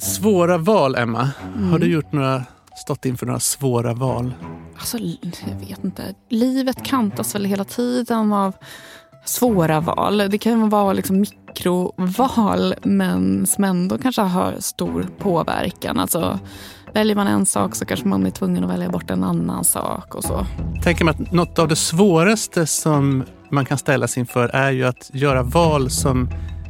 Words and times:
Svåra 0.00 0.58
val, 0.58 0.94
Emma. 0.94 1.30
Mm. 1.54 1.70
Har 1.70 1.78
du 1.78 1.86
gjort 1.86 2.12
några, 2.12 2.44
stått 2.76 3.04
inför 3.04 3.26
några 3.26 3.40
svåra 3.40 3.94
val? 3.94 4.34
Alltså, 4.78 4.98
jag 4.98 5.68
vet 5.68 5.84
inte. 5.84 6.14
Livet 6.28 6.82
kantas 6.84 7.34
väl 7.34 7.44
hela 7.44 7.64
tiden 7.64 8.32
av 8.32 8.54
svåra 9.24 9.80
val. 9.80 10.18
Det 10.18 10.38
kan 10.38 10.68
vara 10.68 10.92
liksom 10.92 11.20
mikroval 11.20 12.74
men 12.82 13.46
som 13.46 13.64
ändå 13.64 13.98
kanske 13.98 14.22
har 14.22 14.54
stor 14.58 15.06
påverkan. 15.18 15.98
Alltså, 15.98 16.38
väljer 16.92 17.16
man 17.16 17.26
en 17.26 17.46
sak 17.46 17.74
så 17.74 17.84
kanske 17.84 18.08
man 18.08 18.26
är 18.26 18.30
tvungen 18.30 18.64
att 18.64 18.70
välja 18.70 18.88
bort 18.88 19.10
en 19.10 19.24
annan 19.24 19.64
sak 19.64 20.14
och 20.14 20.24
så. 20.24 20.46
Tänker 20.82 21.04
mig 21.04 21.14
att 21.14 21.32
något 21.32 21.58
av 21.58 21.68
det 21.68 21.76
svåraste 21.76 22.66
som 22.66 23.24
man 23.50 23.64
kan 23.64 23.78
ställas 23.78 24.18
inför 24.18 24.48
är 24.48 24.70
ju 24.70 24.84
att 24.84 25.10
göra 25.12 25.42
val 25.42 25.90
som 25.90 26.28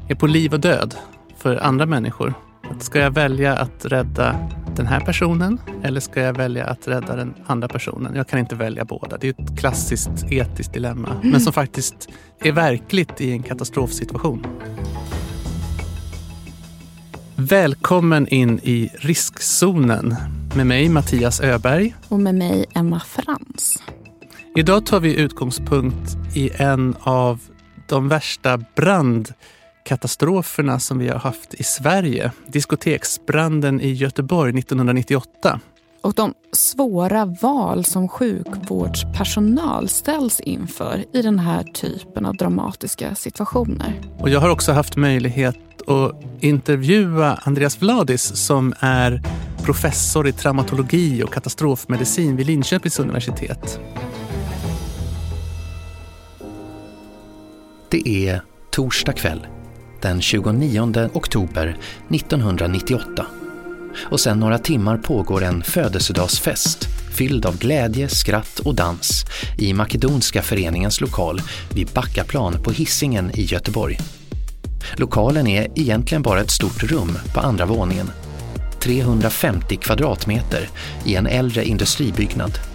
är 0.09 0.15
på 0.15 0.27
liv 0.27 0.55
och 0.55 0.61
död 0.61 0.95
för 1.37 1.57
andra 1.57 1.87
människor. 1.87 2.35
Ska 2.79 2.99
jag 2.99 3.11
välja 3.11 3.57
att 3.57 3.85
rädda 3.85 4.49
den 4.77 4.87
här 4.87 5.01
personen 5.01 5.61
eller 5.83 6.01
ska 6.01 6.21
jag 6.21 6.37
välja 6.37 6.67
att 6.67 6.89
rädda 6.89 7.17
den 7.17 7.35
andra 7.47 7.69
personen? 7.69 8.15
Jag 8.15 8.29
kan 8.29 8.39
inte 8.39 8.55
välja 8.55 8.85
båda. 8.85 9.17
Det 9.19 9.29
är 9.29 9.43
ett 9.43 9.59
klassiskt 9.59 10.11
etiskt 10.31 10.73
dilemma, 10.73 11.09
mm. 11.09 11.31
men 11.31 11.41
som 11.41 11.53
faktiskt 11.53 12.09
är 12.41 12.53
verkligt 12.53 13.21
i 13.21 13.33
en 13.33 13.43
katastrofsituation. 13.43 14.47
Välkommen 17.37 18.29
in 18.29 18.61
i 18.63 18.91
riskzonen 18.95 20.17
med 20.57 20.67
mig 20.67 20.89
Mattias 20.89 21.41
Öberg. 21.41 21.95
Och 22.09 22.21
med 22.21 22.35
mig 22.35 22.67
Emma 22.75 23.01
Frans. 23.01 23.83
Idag 24.57 24.87
tar 24.87 25.01
vi 25.01 25.17
utgångspunkt 25.17 26.17
i 26.35 26.51
en 26.55 26.97
av 27.01 27.41
de 27.89 28.09
värsta 28.09 28.59
brandkatastroferna 29.81 30.79
som 30.79 30.99
vi 30.99 31.09
har 31.09 31.19
haft 31.19 31.55
i 31.55 31.63
Sverige. 31.63 32.33
Diskoteksbranden 32.47 33.81
i 33.81 33.93
Göteborg 33.93 34.59
1998. 34.59 35.61
Och 36.03 36.15
de 36.15 36.35
svåra 36.53 37.25
val 37.25 37.85
som 37.85 38.09
sjukvårdspersonal 38.09 39.89
ställs 39.89 40.41
inför 40.41 41.05
i 41.13 41.23
den 41.23 41.39
här 41.39 41.63
typen 41.63 42.27
av 42.27 42.37
dramatiska 42.37 43.15
situationer. 43.15 44.01
Och 44.19 44.29
jag 44.29 44.41
har 44.41 44.51
också 44.51 44.73
haft 44.73 44.97
möjlighet 44.97 45.57
att 45.89 46.23
intervjua 46.41 47.39
Andreas 47.43 47.83
Vladis 47.83 48.37
som 48.37 48.75
är 48.81 49.23
professor 49.65 50.29
i 50.29 50.33
traumatologi 50.33 51.23
och 51.23 51.33
katastrofmedicin 51.33 52.37
vid 52.37 52.47
Linköpings 52.47 52.99
universitet. 52.99 53.81
Det 57.91 58.09
är 58.09 58.43
torsdag 58.71 59.13
kväll, 59.13 59.47
den 60.03 60.21
29 60.23 61.11
oktober 61.13 61.77
1998. 62.09 63.27
Och 63.99 64.21
sedan 64.21 64.41
några 64.41 64.59
timmar 64.59 64.99
pågår 64.99 65.43
en 65.43 65.63
födelsedagsfest 65.63 66.89
fylld 67.21 67.47
av 67.47 67.59
glädje, 67.59 68.09
skratt 68.09 68.59
och 68.59 68.75
dans 68.75 69.25
i 69.59 69.73
Makedonska 69.73 70.43
föreningens 70.43 71.01
lokal 71.01 71.41
vid 71.75 71.89
Backaplan 71.89 72.63
på 72.63 72.71
Hissingen 72.71 73.31
i 73.35 73.43
Göteborg. 73.43 73.99
Lokalen 74.97 75.47
är 75.47 75.69
egentligen 75.75 76.23
bara 76.23 76.41
ett 76.41 76.51
stort 76.51 76.83
rum 76.83 77.19
på 77.35 77.41
andra 77.41 77.67
våningen. 77.67 78.11
350 78.81 79.77
kvadratmeter 79.77 80.69
i 81.05 81.15
en 81.15 81.27
äldre 81.27 81.65
industribyggnad. 81.65 82.70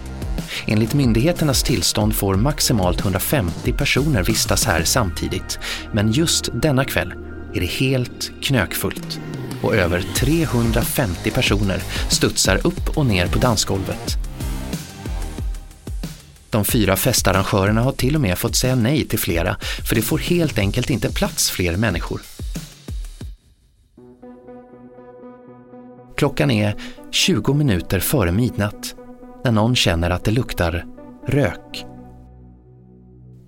Enligt 0.66 0.94
myndigheternas 0.94 1.62
tillstånd 1.62 2.14
får 2.14 2.34
maximalt 2.34 3.00
150 3.00 3.72
personer 3.72 4.22
vistas 4.22 4.64
här 4.64 4.84
samtidigt, 4.84 5.58
men 5.92 6.12
just 6.12 6.48
denna 6.52 6.84
kväll 6.84 7.12
är 7.54 7.60
det 7.60 7.66
helt 7.66 8.32
knökfullt 8.42 9.20
och 9.62 9.74
över 9.74 10.04
350 10.16 11.30
personer 11.30 11.82
studsar 12.10 12.66
upp 12.66 12.96
och 12.96 13.06
ner 13.06 13.26
på 13.26 13.38
dansgolvet. 13.38 14.16
De 16.50 16.64
fyra 16.64 16.96
festarrangörerna 16.96 17.80
har 17.80 17.92
till 17.92 18.14
och 18.14 18.20
med 18.20 18.38
fått 18.38 18.56
säga 18.56 18.74
nej 18.74 19.08
till 19.08 19.18
flera 19.18 19.56
för 19.88 19.94
det 19.94 20.02
får 20.02 20.18
helt 20.18 20.58
enkelt 20.58 20.90
inte 20.90 21.12
plats 21.12 21.50
fler 21.50 21.76
människor. 21.76 22.20
Klockan 26.16 26.50
är 26.50 26.76
20 27.10 27.54
minuter 27.54 28.00
före 28.00 28.32
midnatt 28.32 28.94
när 29.46 29.52
någon 29.52 29.76
känner 29.76 30.10
att 30.10 30.24
det 30.24 30.30
luktar 30.30 30.84
rök. 31.26 31.86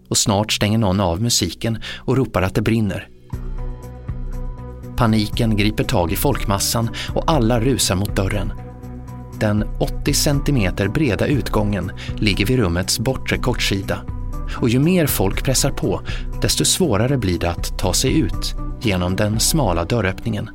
Och 0.09 0.16
snart 0.16 0.53
stänger 0.53 0.78
någon 0.78 1.00
av 1.00 1.22
musiken 1.22 1.78
och 1.97 2.16
ropar 2.16 2.42
att 2.42 2.54
det 2.54 2.62
brinner. 2.62 3.09
Paniken 4.97 5.56
griper 5.56 5.84
tag 5.84 6.12
i 6.12 6.16
folkmassan 6.16 6.91
och 7.14 7.25
alla 7.26 7.60
rusar 7.60 7.94
mot 7.97 8.16
dörren. 8.16 8.53
Den 9.41 9.64
80 9.81 10.14
cm 10.14 10.92
breda 10.94 11.26
utgången 11.26 11.92
ligger 12.16 12.47
vid 12.47 12.58
rummets 12.58 12.98
bortre 12.98 13.38
kortsida. 13.38 13.98
Och 14.56 14.69
ju 14.69 14.78
mer 14.78 15.06
folk 15.06 15.44
pressar 15.44 15.70
på, 15.70 16.00
desto 16.42 16.64
svårare 16.64 17.19
blir 17.19 17.38
det 17.38 17.50
att 17.50 17.78
ta 17.78 17.92
sig 17.92 18.19
ut 18.19 18.54
genom 18.82 19.16
den 19.16 19.41
smala 19.41 19.84
dörröppningen. 19.84 20.50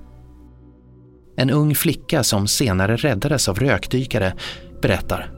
En 1.38 1.50
ung 1.50 1.76
flicka 1.76 2.24
som 2.24 2.48
senare 2.48 2.96
räddades 2.96 3.50
av 3.50 3.60
rökdykare 3.60 4.34
berättar. 4.84 5.32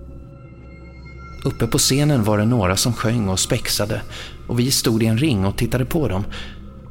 Uppe 1.46 1.68
på 1.68 1.78
scenen 1.78 2.24
var 2.24 2.38
det 2.38 2.46
några 2.46 2.76
som 2.76 2.94
sjöng 2.94 3.30
och 3.30 3.40
spexade 3.40 4.02
och 4.48 4.60
vi 4.60 4.72
stod 4.72 5.04
i 5.04 5.06
en 5.06 5.18
ring 5.18 5.46
och 5.46 5.58
tittade 5.58 5.86
på 5.86 6.08
dem. 6.08 6.26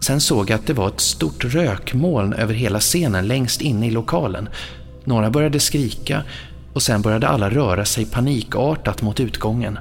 Sen 0.00 0.20
såg 0.20 0.50
jag 0.50 0.56
att 0.56 0.66
det 0.66 0.72
var 0.72 0.88
ett 0.88 1.00
stort 1.00 1.44
rökmoln 1.44 2.32
över 2.32 2.54
hela 2.54 2.80
scenen 2.80 3.26
längst 3.26 3.60
inne 3.60 3.86
i 3.86 3.90
lokalen. 3.90 4.48
Några 5.04 5.30
började 5.30 5.60
skrika 5.60 6.22
och 6.72 6.82
sen 6.82 7.02
började 7.02 7.28
alla 7.28 7.50
röra 7.50 7.84
sig 7.84 8.06
panikartat 8.06 9.02
mot 9.02 9.20
utgången. 9.20 9.78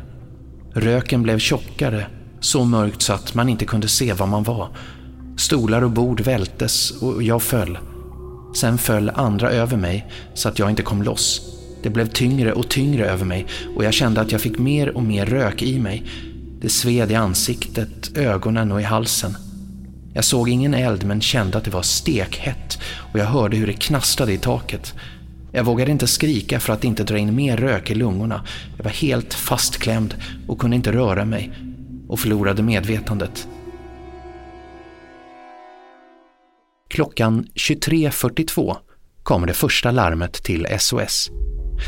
Röken 0.73 1.23
blev 1.23 1.39
tjockare, 1.39 2.05
så 2.39 2.63
mörkt 2.63 3.01
så 3.01 3.13
att 3.13 3.33
man 3.33 3.49
inte 3.49 3.65
kunde 3.65 3.87
se 3.87 4.13
var 4.13 4.27
man 4.27 4.43
var. 4.43 4.67
Stolar 5.37 5.83
och 5.83 5.91
bord 5.91 6.21
vältes 6.21 6.91
och 6.91 7.23
jag 7.23 7.41
föll. 7.41 7.77
Sen 8.55 8.77
föll 8.77 9.09
andra 9.09 9.51
över 9.51 9.77
mig 9.77 10.11
så 10.33 10.49
att 10.49 10.59
jag 10.59 10.69
inte 10.69 10.83
kom 10.83 11.03
loss. 11.03 11.53
Det 11.83 11.89
blev 11.89 12.07
tyngre 12.07 12.53
och 12.53 12.69
tyngre 12.69 13.05
över 13.05 13.25
mig 13.25 13.45
och 13.75 13.83
jag 13.83 13.93
kände 13.93 14.21
att 14.21 14.31
jag 14.31 14.41
fick 14.41 14.59
mer 14.59 14.89
och 14.89 15.03
mer 15.03 15.25
rök 15.25 15.61
i 15.61 15.79
mig. 15.79 16.03
Det 16.61 16.69
sved 16.69 17.11
i 17.11 17.15
ansiktet, 17.15 18.17
ögonen 18.17 18.71
och 18.71 18.81
i 18.81 18.83
halsen. 18.83 19.37
Jag 20.13 20.25
såg 20.25 20.49
ingen 20.49 20.73
eld 20.73 21.03
men 21.05 21.21
kände 21.21 21.57
att 21.57 21.63
det 21.63 21.71
var 21.71 21.81
stekhett 21.81 22.79
och 23.13 23.19
jag 23.19 23.25
hörde 23.25 23.57
hur 23.57 23.67
det 23.67 23.73
knastrade 23.73 24.33
i 24.33 24.37
taket. 24.37 24.93
Jag 25.51 25.63
vågade 25.63 25.91
inte 25.91 26.07
skrika 26.07 26.59
för 26.59 26.73
att 26.73 26.83
inte 26.83 27.03
dra 27.03 27.17
in 27.17 27.35
mer 27.35 27.57
rök 27.57 27.91
i 27.91 27.95
lungorna. 27.95 28.45
Jag 28.77 28.83
var 28.83 28.91
helt 28.91 29.33
fastklämd 29.33 30.15
och 30.47 30.59
kunde 30.59 30.75
inte 30.75 30.91
röra 30.91 31.25
mig 31.25 31.51
och 32.07 32.19
förlorade 32.19 32.63
medvetandet. 32.63 33.47
Klockan 36.89 37.47
23.42 37.55 38.75
kommer 39.23 39.47
det 39.47 39.53
första 39.53 39.91
larmet 39.91 40.33
till 40.33 40.67
SOS. 40.79 41.31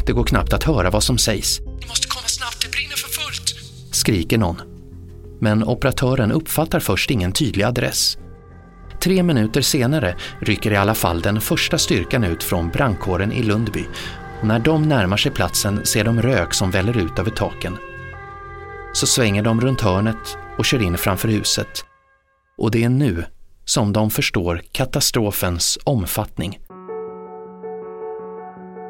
Det 0.06 0.14
går 0.14 0.24
knappt 0.24 0.54
att 0.54 0.64
höra 0.64 0.90
vad 0.90 1.04
som 1.04 1.18
sägs. 1.18 1.60
Ni 1.60 1.88
måste 1.88 2.08
komma 2.08 2.28
snabbt, 2.28 2.62
det 2.62 2.72
brinner 2.72 2.96
för 2.96 3.10
fullt! 3.10 3.56
Skriker 3.92 4.38
någon. 4.38 4.62
Men 5.40 5.64
operatören 5.64 6.32
uppfattar 6.32 6.80
först 6.80 7.12
ingen 7.12 7.32
tydlig 7.32 7.64
adress. 7.64 8.18
Tre 9.04 9.24
minuter 9.24 9.62
senare 9.62 10.16
rycker 10.42 10.72
i 10.72 10.76
alla 10.76 10.96
fall 10.96 11.22
den 11.22 11.42
första 11.42 11.78
styrkan 11.78 12.24
ut 12.24 12.44
från 12.44 12.70
brandkåren 12.70 13.32
i 13.32 13.44
Lundby 13.44 13.86
och 14.42 14.48
när 14.48 14.60
de 14.60 14.82
närmar 14.82 15.18
sig 15.18 15.32
platsen 15.32 15.86
ser 15.86 16.04
de 16.04 16.22
rök 16.22 16.54
som 16.54 16.72
väller 16.72 16.98
ut 16.98 17.20
över 17.20 17.32
taken. 17.32 17.78
Så 18.94 19.08
svänger 19.08 19.44
de 19.44 19.62
runt 19.62 19.82
hörnet 19.82 20.38
och 20.58 20.66
kör 20.66 20.82
in 20.82 20.98
framför 20.98 21.28
huset. 21.28 21.86
Och 22.58 22.72
det 22.72 22.84
är 22.84 22.90
nu 22.90 23.26
som 23.66 23.94
de 23.94 24.10
förstår 24.10 24.62
katastrofens 24.72 25.80
omfattning. 25.84 26.60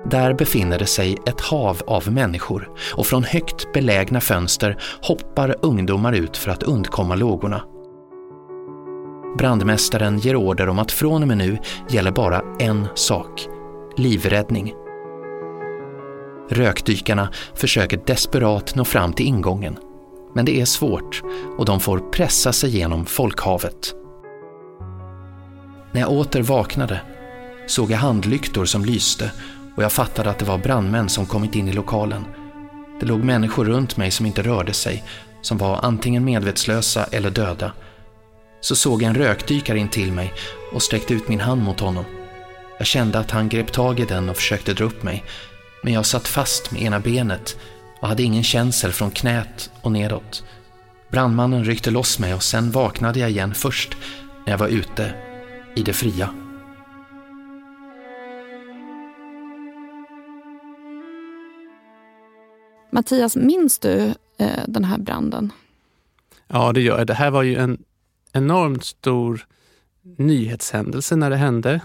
Där 0.10 0.34
befinner 0.34 0.80
det 0.80 0.86
sig 0.86 1.18
ett 1.26 1.42
hav 1.42 1.82
av 1.88 2.12
människor 2.12 2.70
och 2.94 3.06
från 3.06 3.24
högt 3.24 3.74
belägna 3.74 4.22
fönster 4.22 4.78
hoppar 5.02 5.56
ungdomar 5.62 6.14
ut 6.14 6.38
för 6.38 6.52
att 6.52 6.64
undkomma 6.64 7.16
lågorna. 7.16 7.62
Brandmästaren 9.38 10.20
ger 10.20 10.36
order 10.36 10.70
om 10.70 10.80
att 10.80 10.92
från 10.92 11.22
och 11.22 11.28
med 11.28 11.38
nu 11.38 11.58
gäller 11.90 12.12
bara 12.12 12.42
en 12.60 12.88
sak, 12.96 13.48
livräddning. 13.98 14.74
Rökdykarna 16.50 17.30
försöker 17.54 18.02
desperat 18.06 18.76
nå 18.76 18.86
fram 18.86 19.14
till 19.14 19.26
ingången, 19.26 19.78
men 20.36 20.46
det 20.46 20.62
är 20.62 20.66
svårt 20.66 21.24
och 21.58 21.66
de 21.66 21.80
får 21.80 22.00
pressa 22.00 22.54
sig 22.54 22.78
genom 22.78 23.06
folkhavet. 23.06 23.94
När 25.92 26.02
jag 26.02 26.12
åter 26.12 26.42
vaknade 26.42 27.02
såg 27.68 27.92
jag 27.92 27.98
handlyktor 27.98 28.66
som 28.66 28.86
lyste 28.86 29.32
och 29.76 29.84
jag 29.84 29.92
fattade 29.92 30.30
att 30.30 30.40
det 30.40 30.46
var 30.46 30.58
brandmän 30.58 31.10
som 31.10 31.26
kommit 31.26 31.56
in 31.56 31.68
i 31.68 31.74
lokalen. 31.74 32.26
Det 33.00 33.06
låg 33.06 33.24
människor 33.24 33.66
runt 33.66 33.98
mig 33.98 34.12
som 34.12 34.26
inte 34.26 34.42
rörde 34.42 34.74
sig, 34.74 35.04
som 35.42 35.58
var 35.58 35.80
antingen 35.84 36.26
medvetslösa 36.26 37.04
eller 37.04 37.30
döda. 37.30 37.72
Så 38.62 38.76
såg 38.76 39.02
jag 39.02 39.10
en 39.10 39.16
rökdykare 39.16 39.80
in 39.80 39.90
till 39.90 40.12
mig 40.12 40.34
och 40.74 40.82
sträckte 40.82 41.14
ut 41.14 41.28
min 41.28 41.40
hand 41.40 41.64
mot 41.64 41.80
honom. 41.80 42.06
Jag 42.78 42.88
kände 42.88 43.20
att 43.20 43.32
han 43.32 43.50
grep 43.50 43.72
tag 43.72 44.00
i 44.00 44.06
den 44.06 44.30
och 44.30 44.36
försökte 44.36 44.74
dra 44.74 44.86
upp 44.86 45.04
mig, 45.04 45.24
men 45.84 45.94
jag 45.94 46.06
satt 46.06 46.28
fast 46.28 46.72
med 46.72 46.82
ena 46.82 47.00
benet 47.00 47.58
och 48.02 48.08
hade 48.08 48.24
ingen 48.24 48.44
känsel 48.44 48.92
från 48.92 49.12
knät 49.12 49.70
och 49.82 49.92
nedåt. 49.92 50.44
Brandmannen 51.12 51.66
ryckte 51.66 51.92
loss 51.92 52.20
mig 52.20 52.34
och 52.34 52.44
sen 52.44 52.72
vaknade 52.72 53.20
jag 53.20 53.30
igen 53.30 53.54
först 53.54 53.98
när 54.46 54.54
jag 54.54 54.58
var 54.58 54.68
ute 54.68 55.14
i 55.76 55.84
det 55.84 55.94
fria. 55.94 56.45
Mattias, 62.96 63.36
minns 63.36 63.80
du 63.80 64.14
eh, 64.38 64.64
den 64.68 64.84
här 64.84 64.98
branden? 64.98 65.52
Ja, 66.48 66.74
det 66.74 66.82
gör 66.82 66.98
jag. 66.98 67.08
Det 67.08 67.14
här 67.14 67.32
var 67.32 67.44
ju 67.44 67.56
en 67.56 67.84
enormt 68.34 68.86
stor 68.86 69.46
nyhetshändelse 70.18 71.16
när 71.16 71.30
det 71.30 71.36
hände. 71.36 71.82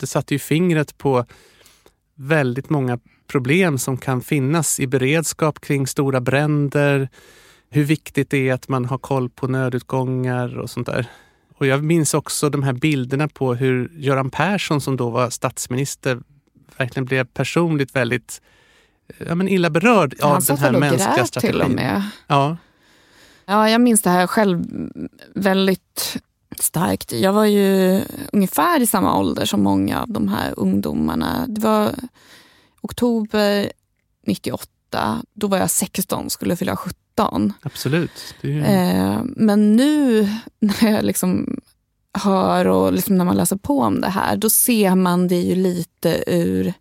Det 0.00 0.06
satte 0.06 0.34
ju 0.34 0.38
fingret 0.38 0.98
på 0.98 1.24
väldigt 2.14 2.70
många 2.70 2.98
problem 3.26 3.78
som 3.78 3.96
kan 3.96 4.20
finnas 4.20 4.80
i 4.80 4.86
beredskap 4.86 5.60
kring 5.60 5.86
stora 5.86 6.20
bränder. 6.20 7.08
Hur 7.70 7.84
viktigt 7.84 8.30
det 8.30 8.48
är 8.48 8.54
att 8.54 8.68
man 8.68 8.84
har 8.84 8.98
koll 8.98 9.30
på 9.30 9.46
nödutgångar 9.46 10.58
och 10.58 10.70
sånt 10.70 10.86
där. 10.86 11.06
Och 11.54 11.66
jag 11.66 11.84
minns 11.84 12.14
också 12.14 12.50
de 12.50 12.62
här 12.62 12.72
bilderna 12.72 13.28
på 13.28 13.54
hur 13.54 13.92
Göran 13.96 14.30
Persson 14.30 14.80
som 14.80 14.96
då 14.96 15.10
var 15.10 15.30
statsminister 15.30 16.20
verkligen 16.76 17.04
blev 17.04 17.24
personligt 17.24 17.96
väldigt 17.96 18.40
ja, 19.26 19.34
men 19.34 19.48
illa 19.48 19.70
berörd 19.70 20.14
Han 20.20 20.36
av 20.36 20.44
den 20.44 20.58
här 20.58 20.72
mänskliga 20.72 21.26
strategin. 21.26 21.52
till 21.52 21.62
och 21.62 21.70
med. 21.70 22.02
Ja, 22.26 22.56
Ja, 23.50 23.70
jag 23.70 23.80
minns 23.80 24.02
det 24.02 24.10
här 24.10 24.26
själv 24.26 24.64
väldigt 25.34 26.16
starkt. 26.58 27.12
Jag 27.12 27.32
var 27.32 27.44
ju 27.44 28.00
ungefär 28.32 28.80
i 28.80 28.86
samma 28.86 29.18
ålder 29.18 29.44
som 29.44 29.62
många 29.62 30.02
av 30.02 30.08
de 30.08 30.28
här 30.28 30.54
ungdomarna. 30.56 31.46
Det 31.48 31.60
var 31.60 31.90
oktober 32.80 33.72
98. 34.26 35.22
Då 35.34 35.46
var 35.46 35.58
jag 35.58 35.70
16, 35.70 36.30
skulle 36.30 36.56
fylla 36.56 36.76
17. 36.76 37.52
absolut. 37.62 38.34
Ju... 38.40 38.64
Eh, 38.64 39.20
men 39.24 39.76
nu 39.76 40.22
när 40.58 40.90
jag 40.90 41.04
liksom 41.04 41.60
hör 42.12 42.66
och 42.66 42.92
liksom 42.92 43.18
när 43.18 43.24
man 43.24 43.36
läser 43.36 43.56
på 43.56 43.80
om 43.80 44.00
det 44.00 44.08
här, 44.08 44.36
då 44.36 44.50
ser 44.50 44.94
man 44.94 45.28
det 45.28 45.40
ju 45.40 45.54
lite 45.54 46.24
ur 46.26 46.72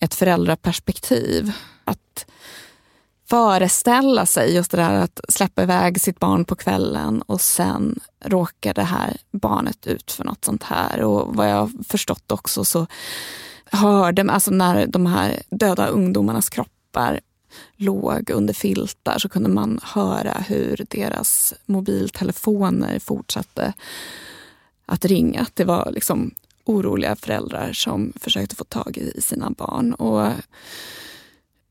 ett 0.00 0.14
föräldraperspektiv. 0.14 1.52
Att 1.84 2.26
föreställa 3.30 4.26
sig 4.26 4.54
just 4.54 4.70
det 4.70 4.76
där 4.76 4.92
att 4.92 5.20
släppa 5.28 5.62
iväg 5.62 6.00
sitt 6.00 6.18
barn 6.18 6.44
på 6.44 6.56
kvällen 6.56 7.22
och 7.22 7.40
sen 7.40 8.00
råkar 8.24 8.74
det 8.74 8.82
här 8.82 9.16
barnet 9.30 9.86
ut 9.86 10.12
för 10.12 10.24
något 10.24 10.44
sånt 10.44 10.62
här. 10.62 11.02
Och 11.02 11.36
vad 11.36 11.50
jag 11.50 11.70
förstått 11.88 12.32
också 12.32 12.64
så 12.64 12.86
hörde, 13.64 14.32
alltså 14.32 14.50
när 14.50 14.86
de 14.86 15.06
här 15.06 15.42
döda 15.50 15.86
ungdomarnas 15.86 16.48
kroppar 16.50 17.20
låg 17.76 18.30
under 18.30 18.54
filtar 18.54 19.18
så 19.18 19.28
kunde 19.28 19.48
man 19.48 19.80
höra 19.82 20.32
hur 20.32 20.86
deras 20.90 21.54
mobiltelefoner 21.66 22.98
fortsatte 22.98 23.72
att 24.86 25.04
ringa. 25.04 25.46
Det 25.54 25.64
var 25.64 25.90
liksom 25.92 26.34
oroliga 26.64 27.16
föräldrar 27.16 27.72
som 27.72 28.12
försökte 28.20 28.56
få 28.56 28.64
tag 28.64 28.96
i 28.96 29.20
sina 29.20 29.50
barn. 29.50 29.94
Och 29.94 30.32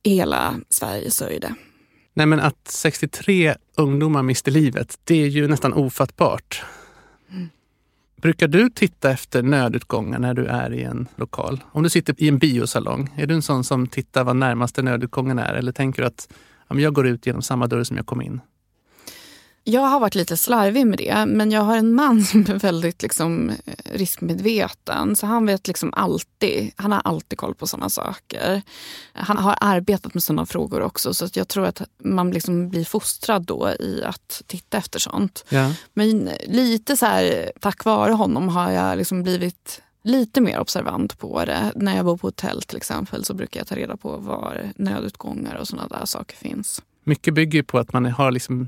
hela 0.03 0.56
Sverige 0.69 1.12
sörjde. 1.12 1.56
Nej, 2.13 2.25
men 2.25 2.39
att 2.39 2.68
63 2.68 3.56
ungdomar 3.77 4.24
miste 4.24 4.51
livet, 4.51 5.00
det 5.03 5.15
är 5.15 5.27
ju 5.27 5.47
nästan 5.47 5.74
ofattbart. 5.74 6.63
Brukar 8.21 8.47
du 8.47 8.69
titta 8.69 9.12
efter 9.12 9.44
nödutgångar 9.44 10.19
när 10.19 10.33
du 10.33 10.45
är 10.45 10.74
i 10.74 10.83
en 10.83 11.07
lokal? 11.15 11.63
Om 11.71 11.83
du 11.83 11.89
sitter 11.89 12.15
i 12.18 12.27
en 12.27 12.38
biosalong, 12.38 13.09
är 13.18 13.27
du 13.27 13.33
en 13.33 13.41
sån 13.41 13.63
som 13.63 13.88
tittar 13.88 14.24
vad 14.24 14.36
närmaste 14.36 14.81
nödutgången 14.81 15.39
är? 15.39 15.53
Eller 15.53 15.71
tänker 15.71 16.01
du 16.01 16.07
att 16.07 16.30
ja, 16.69 16.80
jag 16.80 16.94
går 16.94 17.07
ut 17.07 17.25
genom 17.25 17.41
samma 17.41 17.68
dörr 17.68 17.83
som 17.83 17.97
jag 17.97 18.06
kom 18.06 18.21
in? 18.21 18.41
Jag 19.63 19.81
har 19.81 20.00
varit 20.00 20.15
lite 20.15 20.38
slarvig 20.38 20.88
med 20.88 20.97
det, 20.97 21.25
men 21.27 21.51
jag 21.51 21.61
har 21.61 21.77
en 21.77 21.94
man 21.94 22.21
som 22.23 22.41
är 22.41 22.59
väldigt 22.59 23.01
liksom, 23.01 23.50
eh, 23.50 23.73
riskmedveten. 23.94 25.15
Så 25.15 25.25
han 25.25 25.45
vet 25.45 25.67
liksom 25.67 25.94
alltid, 25.94 26.71
han 26.75 26.91
har 26.91 27.01
alltid 27.03 27.38
koll 27.38 27.56
på 27.56 27.67
sådana 27.67 27.89
saker. 27.89 28.61
Han 29.13 29.38
har 29.38 29.56
arbetat 29.61 30.13
med 30.13 30.23
sådana 30.23 30.45
frågor 30.45 30.81
också, 30.81 31.13
så 31.13 31.27
jag 31.33 31.47
tror 31.47 31.65
att 31.65 31.81
man 32.03 32.31
liksom 32.31 32.69
blir 32.69 32.85
fostrad 32.85 33.45
då 33.45 33.69
i 33.79 34.03
att 34.06 34.41
titta 34.47 34.77
efter 34.77 35.00
sånt. 35.00 35.45
Ja. 35.50 35.73
Men 35.94 36.29
lite 36.47 36.97
så 36.97 37.05
här, 37.05 37.51
tack 37.59 37.85
vare 37.85 38.12
honom 38.12 38.50
har 38.50 38.71
jag 38.71 38.97
liksom 38.97 39.23
blivit 39.23 39.81
lite 40.03 40.41
mer 40.41 40.59
observant 40.59 41.19
på 41.19 41.45
det. 41.45 41.71
När 41.75 41.95
jag 41.95 42.05
bor 42.05 42.17
på 42.17 42.27
hotell 42.27 42.62
till 42.62 42.77
exempel 42.77 43.25
så 43.25 43.33
brukar 43.33 43.59
jag 43.59 43.67
ta 43.67 43.75
reda 43.75 43.97
på 43.97 44.17
var 44.17 44.71
nödutgångar 44.75 45.55
och 45.55 45.67
sådana 45.67 45.88
där 45.88 46.05
saker 46.05 46.38
finns. 46.38 46.81
Mycket 47.03 47.33
bygger 47.33 47.63
på 47.63 47.79
att 47.79 47.94
man 47.94 48.05
har 48.05 48.31
liksom 48.31 48.67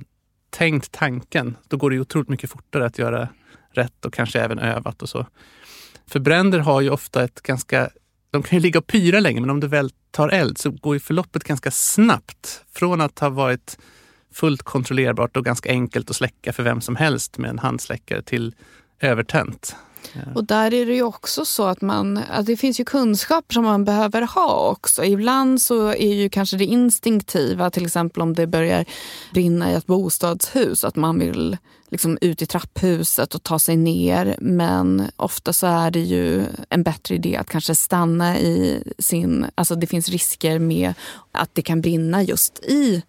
tänkt 0.51 0.92
tanken. 0.92 1.56
Då 1.68 1.77
går 1.77 1.89
det 1.89 1.94
ju 1.94 2.01
otroligt 2.01 2.30
mycket 2.30 2.50
fortare 2.50 2.86
att 2.86 3.00
göra 3.00 3.30
rätt 3.71 4.06
och 4.06 4.13
kanske 4.13 4.39
även 4.39 4.59
övat 4.59 5.01
och 5.01 5.09
så. 5.09 5.27
För 6.07 6.19
bränder 6.19 6.59
har 6.59 6.81
ju 6.81 6.89
ofta 6.89 7.24
ett 7.24 7.42
ganska... 7.42 7.89
De 8.31 8.44
kan 8.44 8.57
ju 8.57 8.63
ligga 8.63 8.80
och 8.80 8.88
pyra 8.88 9.19
länge, 9.19 9.42
men 9.42 9.50
om 9.50 9.59
det 9.59 9.68
väl 9.68 9.92
tar 10.12 10.30
eld 10.30 10.57
så 10.57 10.71
går 10.71 10.95
ju 10.95 11.00
förloppet 11.00 11.44
ganska 11.44 11.71
snabbt. 11.71 12.63
Från 12.71 13.01
att 13.01 13.19
ha 13.19 13.30
varit 13.30 13.77
fullt 14.33 14.63
kontrollerbart 14.63 15.38
och 15.38 15.45
ganska 15.45 15.69
enkelt 15.69 16.09
att 16.09 16.15
släcka 16.15 16.54
för 16.54 16.63
vem 16.63 16.81
som 16.81 16.95
helst 16.95 17.38
med 17.38 17.50
en 17.50 17.59
handsläckare 17.59 18.21
till 18.21 18.56
övertänt. 19.00 19.75
Och 20.36 20.44
där 20.44 20.74
är 20.74 20.86
det 20.86 20.94
ju 20.94 21.03
också 21.03 21.45
så 21.45 21.65
att 21.65 21.81
man, 21.81 22.19
att 22.31 22.45
det 22.45 22.57
finns 22.57 22.80
ju 22.80 22.86
kunskaper 22.86 23.53
som 23.53 23.63
man 23.63 23.86
behöver 23.86 24.21
ha 24.21 24.69
också. 24.69 25.03
Ibland 25.03 25.62
så 25.62 25.88
är 25.88 26.13
ju 26.13 26.30
kanske 26.30 26.57
det 26.57 26.65
instinktiva, 26.65 27.69
till 27.69 27.86
exempel 27.86 28.21
om 28.21 28.33
det 28.33 28.48
börjar 28.48 28.86
brinna 29.33 29.71
i 29.71 29.74
ett 29.74 29.86
bostadshus, 29.86 30.83
att 30.83 30.95
man 30.95 31.19
vill 31.19 31.57
liksom 31.91 32.17
ut 32.21 32.41
i 32.41 32.45
trapphuset 32.45 33.35
och 33.35 33.43
ta 33.43 33.59
sig 33.59 33.77
ner. 33.77 34.35
Men 34.41 35.11
ofta 35.15 35.53
så 35.53 35.67
är 35.67 35.91
det 35.91 35.99
ju 35.99 36.45
en 36.69 36.83
bättre 36.83 37.15
idé 37.15 37.35
att 37.35 37.49
kanske 37.49 37.75
stanna 37.75 38.39
i 38.39 38.83
sin... 38.99 39.45
Alltså 39.55 39.75
det 39.75 39.88
finns 39.88 40.09
risker 40.09 40.59
med 40.59 40.93
att 41.31 41.49
det 41.53 41.61
kan 41.61 41.81
brinna 41.81 42.23
just 42.23 42.59
i 42.59 43.03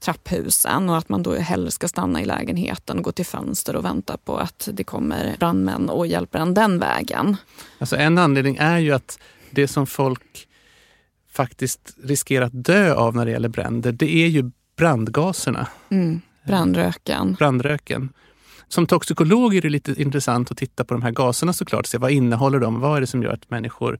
trapphusen 0.00 0.90
och 0.90 0.98
att 0.98 1.08
man 1.08 1.22
då 1.22 1.34
hellre 1.34 1.70
ska 1.70 1.88
stanna 1.88 2.22
i 2.22 2.24
lägenheten 2.24 2.98
och 2.98 3.04
gå 3.04 3.12
till 3.12 3.26
fönster 3.26 3.76
och 3.76 3.84
vänta 3.84 4.16
på 4.16 4.36
att 4.36 4.68
det 4.72 4.84
kommer 4.84 5.36
brandmän 5.38 5.90
och 5.90 6.06
hjälper 6.06 6.38
en 6.38 6.54
den 6.54 6.78
vägen. 6.78 7.36
Alltså 7.78 7.96
en 7.96 8.18
anledning 8.18 8.56
är 8.56 8.78
ju 8.78 8.92
att 8.92 9.18
det 9.50 9.68
som 9.68 9.86
folk 9.86 10.48
faktiskt 11.32 11.96
riskerar 12.02 12.46
att 12.46 12.64
dö 12.64 12.94
av 12.94 13.16
när 13.16 13.24
det 13.24 13.30
gäller 13.30 13.48
bränder, 13.48 13.92
det 13.92 14.14
är 14.16 14.28
ju 14.28 14.50
brandgaserna, 14.76 15.66
Mm. 15.90 16.20
Brandröken. 16.48 17.34
brandröken. 17.34 18.08
Som 18.68 18.86
toxikolog 18.86 19.56
är 19.56 19.62
det 19.62 19.68
lite 19.68 20.02
intressant 20.02 20.50
att 20.50 20.56
titta 20.56 20.84
på 20.84 20.94
de 20.94 21.02
här 21.02 21.10
gaserna 21.10 21.52
såklart, 21.52 21.86
se 21.86 21.98
vad 21.98 22.10
innehåller 22.10 22.60
de? 22.60 22.80
Vad 22.80 22.96
är 22.96 23.00
det 23.00 23.06
som 23.06 23.22
gör 23.22 23.32
att 23.32 23.50
människor 23.50 23.98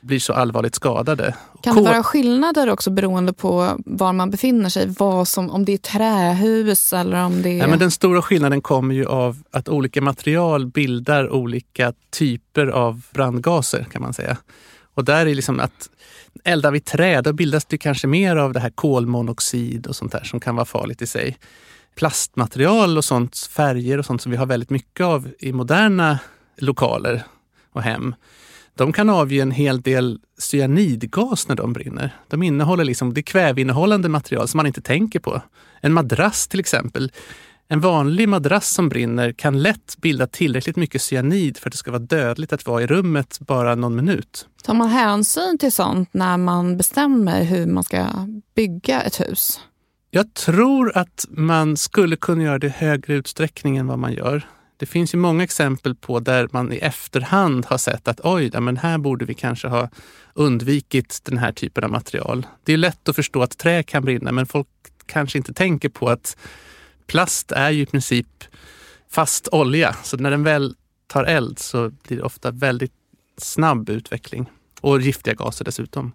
blir 0.00 0.18
så 0.18 0.32
allvarligt 0.32 0.74
skadade? 0.74 1.34
Kan 1.62 1.76
det 1.76 1.82
vara 1.82 2.02
skillnader 2.02 2.70
också 2.70 2.90
beroende 2.90 3.32
på 3.32 3.76
var 3.86 4.12
man 4.12 4.30
befinner 4.30 4.68
sig? 4.68 4.94
Vad 4.98 5.28
som, 5.28 5.50
om 5.50 5.64
det 5.64 5.72
är 5.72 5.78
trähus 5.78 6.92
eller 6.92 7.24
om 7.24 7.42
det 7.42 7.48
är... 7.48 7.58
Nej, 7.58 7.68
men 7.68 7.78
den 7.78 7.90
stora 7.90 8.22
skillnaden 8.22 8.62
kommer 8.62 8.94
ju 8.94 9.06
av 9.06 9.42
att 9.50 9.68
olika 9.68 10.00
material 10.00 10.66
bildar 10.66 11.32
olika 11.32 11.92
typer 12.10 12.66
av 12.66 13.02
brandgaser 13.10 13.86
kan 13.92 14.02
man 14.02 14.14
säga. 14.14 14.36
Och 14.94 15.04
där 15.04 15.26
är 15.26 15.34
liksom 15.34 15.60
att 15.60 15.90
eldar 16.44 16.70
vi 16.70 16.80
trä, 16.80 17.20
då 17.20 17.32
bildas 17.32 17.64
det 17.64 17.78
kanske 17.78 18.06
mer 18.06 18.36
av 18.36 18.52
det 18.52 18.60
här 18.60 18.70
kolmonoxid 18.70 19.86
och 19.86 19.96
sånt 19.96 20.12
där 20.12 20.24
som 20.24 20.40
kan 20.40 20.56
vara 20.56 20.64
farligt 20.64 21.02
i 21.02 21.06
sig. 21.06 21.36
Plastmaterial 22.00 22.98
och 22.98 23.04
sånt, 23.04 23.36
färger 23.36 23.98
och 23.98 24.04
sånt 24.04 24.22
som 24.22 24.32
vi 24.32 24.38
har 24.38 24.46
väldigt 24.46 24.70
mycket 24.70 25.06
av 25.06 25.28
i 25.38 25.52
moderna 25.52 26.18
lokaler 26.56 27.22
och 27.72 27.82
hem. 27.82 28.14
De 28.74 28.92
kan 28.92 29.10
avge 29.10 29.40
en 29.40 29.50
hel 29.50 29.80
del 29.80 30.20
cyanidgas 30.38 31.48
när 31.48 31.56
de 31.56 31.72
brinner. 31.72 32.16
De 32.28 32.42
innehåller 32.42 32.84
liksom, 32.84 33.14
det 33.14 33.20
är 33.20 33.22
kväveinnehållande 33.22 34.08
material 34.08 34.48
som 34.48 34.58
man 34.58 34.66
inte 34.66 34.80
tänker 34.80 35.20
på. 35.20 35.42
En 35.80 35.92
madrass 35.92 36.48
till 36.48 36.60
exempel. 36.60 37.12
En 37.68 37.80
vanlig 37.80 38.28
madrass 38.28 38.70
som 38.70 38.88
brinner 38.88 39.32
kan 39.32 39.62
lätt 39.62 39.96
bilda 39.98 40.26
tillräckligt 40.26 40.76
mycket 40.76 41.02
cyanid 41.02 41.58
för 41.58 41.68
att 41.68 41.72
det 41.72 41.78
ska 41.78 41.90
vara 41.90 42.02
dödligt 42.02 42.52
att 42.52 42.66
vara 42.66 42.82
i 42.82 42.86
rummet 42.86 43.38
bara 43.40 43.74
någon 43.74 43.96
minut. 43.96 44.46
Tar 44.62 44.74
man 44.74 44.88
hänsyn 44.88 45.58
till 45.58 45.72
sånt 45.72 46.08
när 46.12 46.36
man 46.36 46.76
bestämmer 46.76 47.44
hur 47.44 47.66
man 47.66 47.84
ska 47.84 48.06
bygga 48.54 49.02
ett 49.02 49.20
hus? 49.20 49.60
Jag 50.12 50.34
tror 50.34 50.96
att 50.98 51.26
man 51.30 51.76
skulle 51.76 52.16
kunna 52.16 52.42
göra 52.42 52.58
det 52.58 52.66
i 52.66 52.70
högre 52.70 53.14
utsträckning 53.14 53.76
än 53.76 53.86
vad 53.86 53.98
man 53.98 54.12
gör. 54.12 54.42
Det 54.76 54.86
finns 54.86 55.14
ju 55.14 55.18
många 55.18 55.44
exempel 55.44 55.94
på 55.94 56.20
där 56.20 56.48
man 56.52 56.72
i 56.72 56.76
efterhand 56.76 57.66
har 57.66 57.78
sett 57.78 58.08
att 58.08 58.20
oj, 58.24 58.50
men 58.60 58.76
här 58.76 58.98
borde 58.98 59.24
vi 59.24 59.34
kanske 59.34 59.68
ha 59.68 59.88
undvikit 60.34 61.20
den 61.24 61.38
här 61.38 61.52
typen 61.52 61.84
av 61.84 61.90
material. 61.90 62.46
Det 62.64 62.72
är 62.72 62.76
lätt 62.76 63.08
att 63.08 63.16
förstå 63.16 63.42
att 63.42 63.58
trä 63.58 63.82
kan 63.82 64.04
brinna, 64.04 64.32
men 64.32 64.46
folk 64.46 64.68
kanske 65.06 65.38
inte 65.38 65.52
tänker 65.54 65.88
på 65.88 66.08
att 66.08 66.36
plast 67.06 67.52
är 67.52 67.70
ju 67.70 67.82
i 67.82 67.86
princip 67.86 68.44
fast 69.10 69.48
olja. 69.52 69.96
Så 70.02 70.16
när 70.16 70.30
den 70.30 70.42
väl 70.42 70.74
tar 71.06 71.24
eld 71.24 71.58
så 71.58 71.90
blir 72.08 72.16
det 72.16 72.22
ofta 72.22 72.50
väldigt 72.50 72.92
snabb 73.36 73.88
utveckling. 73.88 74.50
Och 74.80 75.00
giftiga 75.00 75.34
gaser 75.34 75.64
dessutom. 75.64 76.12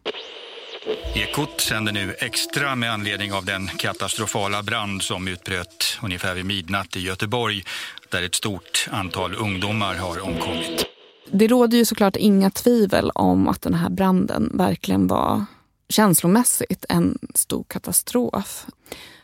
Ekot 1.16 1.62
sänder 1.62 1.94
nu 1.94 2.16
extra 2.20 2.76
med 2.76 2.92
anledning 2.92 3.34
av 3.34 3.46
den 3.46 3.68
katastrofala 3.68 4.64
brand 4.64 5.02
som 5.02 5.28
utbröt 5.28 6.00
ungefär 6.04 6.36
vid 6.36 6.46
midnatt 6.46 6.96
i 6.96 7.00
Göteborg 7.00 7.64
där 8.10 8.24
ett 8.24 8.36
stort 8.36 8.88
antal 8.92 9.36
ungdomar 9.36 9.96
har 9.96 10.24
omkommit. 10.24 10.86
Det 11.32 11.48
råder 11.48 11.78
ju 11.78 11.86
såklart 11.86 12.16
inga 12.16 12.50
tvivel 12.50 13.12
om 13.16 13.48
att 13.48 13.62
den 13.62 13.74
här 13.74 13.90
branden 13.90 14.52
verkligen 14.54 15.08
var 15.08 15.46
känslomässigt 15.90 16.86
en 16.90 17.18
stor 17.36 17.64
katastrof. 17.68 18.66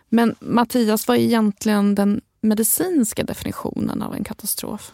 Men 0.10 0.36
Mattias, 0.40 1.08
vad 1.08 1.18
är 1.18 1.22
egentligen 1.22 1.96
den 1.96 2.22
medicinska 2.42 3.24
definitionen 3.24 4.02
av 4.02 4.16
en 4.16 4.24
katastrof? 4.24 4.92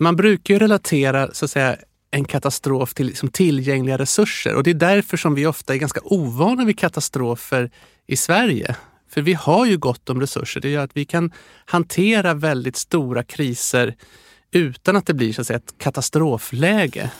Man 0.00 0.16
brukar 0.16 0.54
ju 0.54 0.60
relatera 0.60 1.30
så 1.32 1.44
att 1.44 1.50
säga, 1.50 1.76
en 2.10 2.24
katastrof 2.24 2.94
till 2.94 3.06
liksom, 3.06 3.28
tillgängliga 3.28 3.98
resurser 3.98 4.54
och 4.54 4.62
det 4.62 4.70
är 4.70 4.74
därför 4.74 5.16
som 5.16 5.34
vi 5.34 5.46
ofta 5.46 5.74
är 5.74 5.78
ganska 5.78 6.00
ovana 6.04 6.64
vid 6.64 6.78
katastrofer 6.78 7.70
i 8.06 8.16
Sverige. 8.16 8.76
För 9.10 9.22
vi 9.22 9.34
har 9.34 9.66
ju 9.66 9.78
gott 9.78 10.10
om 10.10 10.20
resurser. 10.20 10.60
Det 10.60 10.68
gör 10.68 10.84
att 10.84 10.96
vi 10.96 11.04
kan 11.04 11.32
hantera 11.64 12.34
väldigt 12.34 12.76
stora 12.76 13.22
kriser 13.22 13.94
utan 14.50 14.96
att 14.96 15.06
det 15.06 15.14
blir 15.14 15.32
så 15.32 15.40
att 15.40 15.46
säga, 15.46 15.56
ett 15.56 15.74
katastrofläge. 15.78 17.10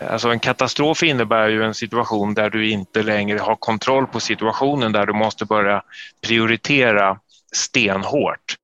Alltså 0.00 0.28
en 0.28 0.38
katastrof 0.38 1.02
innebär 1.02 1.48
ju 1.48 1.64
en 1.64 1.74
situation 1.74 2.34
där 2.34 2.50
du 2.50 2.70
inte 2.70 3.02
längre 3.02 3.38
har 3.38 3.56
kontroll 3.56 4.06
på 4.06 4.20
situationen, 4.20 4.92
där 4.92 5.06
du 5.06 5.12
måste 5.12 5.44
börja 5.44 5.82
prioritera 6.26 7.18
stenhårt. 7.52 8.54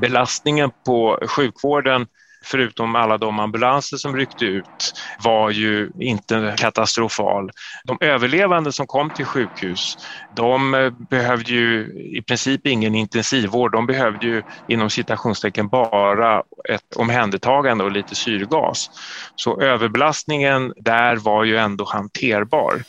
Belastningen 0.00 0.70
på 0.84 1.18
sjukvården 1.28 2.06
förutom 2.44 2.96
alla 2.96 3.18
de 3.18 3.38
ambulanser 3.38 3.96
som 3.96 4.16
ryckte 4.16 4.44
ut, 4.44 4.92
var 5.24 5.50
ju 5.50 5.90
inte 6.00 6.54
katastrofal. 6.58 7.50
De 7.84 7.98
överlevande 8.00 8.72
som 8.72 8.86
kom 8.86 9.10
till 9.10 9.24
sjukhus, 9.24 9.94
de 10.36 10.74
eh, 10.74 10.90
behövde 10.90 11.52
ju 11.52 11.84
i 12.18 12.22
princip 12.22 12.66
ingen 12.66 12.94
intensivvård. 12.94 13.72
De 13.72 13.86
behövde 13.86 14.26
ju 14.26 14.42
inom 14.66 14.90
citationstecken 14.90 15.68
bara 15.68 16.42
ett 16.68 16.96
omhändertagande 16.96 17.84
och 17.84 17.92
lite 17.92 18.14
syrgas. 18.14 18.86
Så 19.34 19.60
överbelastningen 19.60 20.72
där 20.76 21.16
var 21.16 21.44
ju 21.44 21.56
ändå 21.56 21.84
hanterbar. 21.84 22.82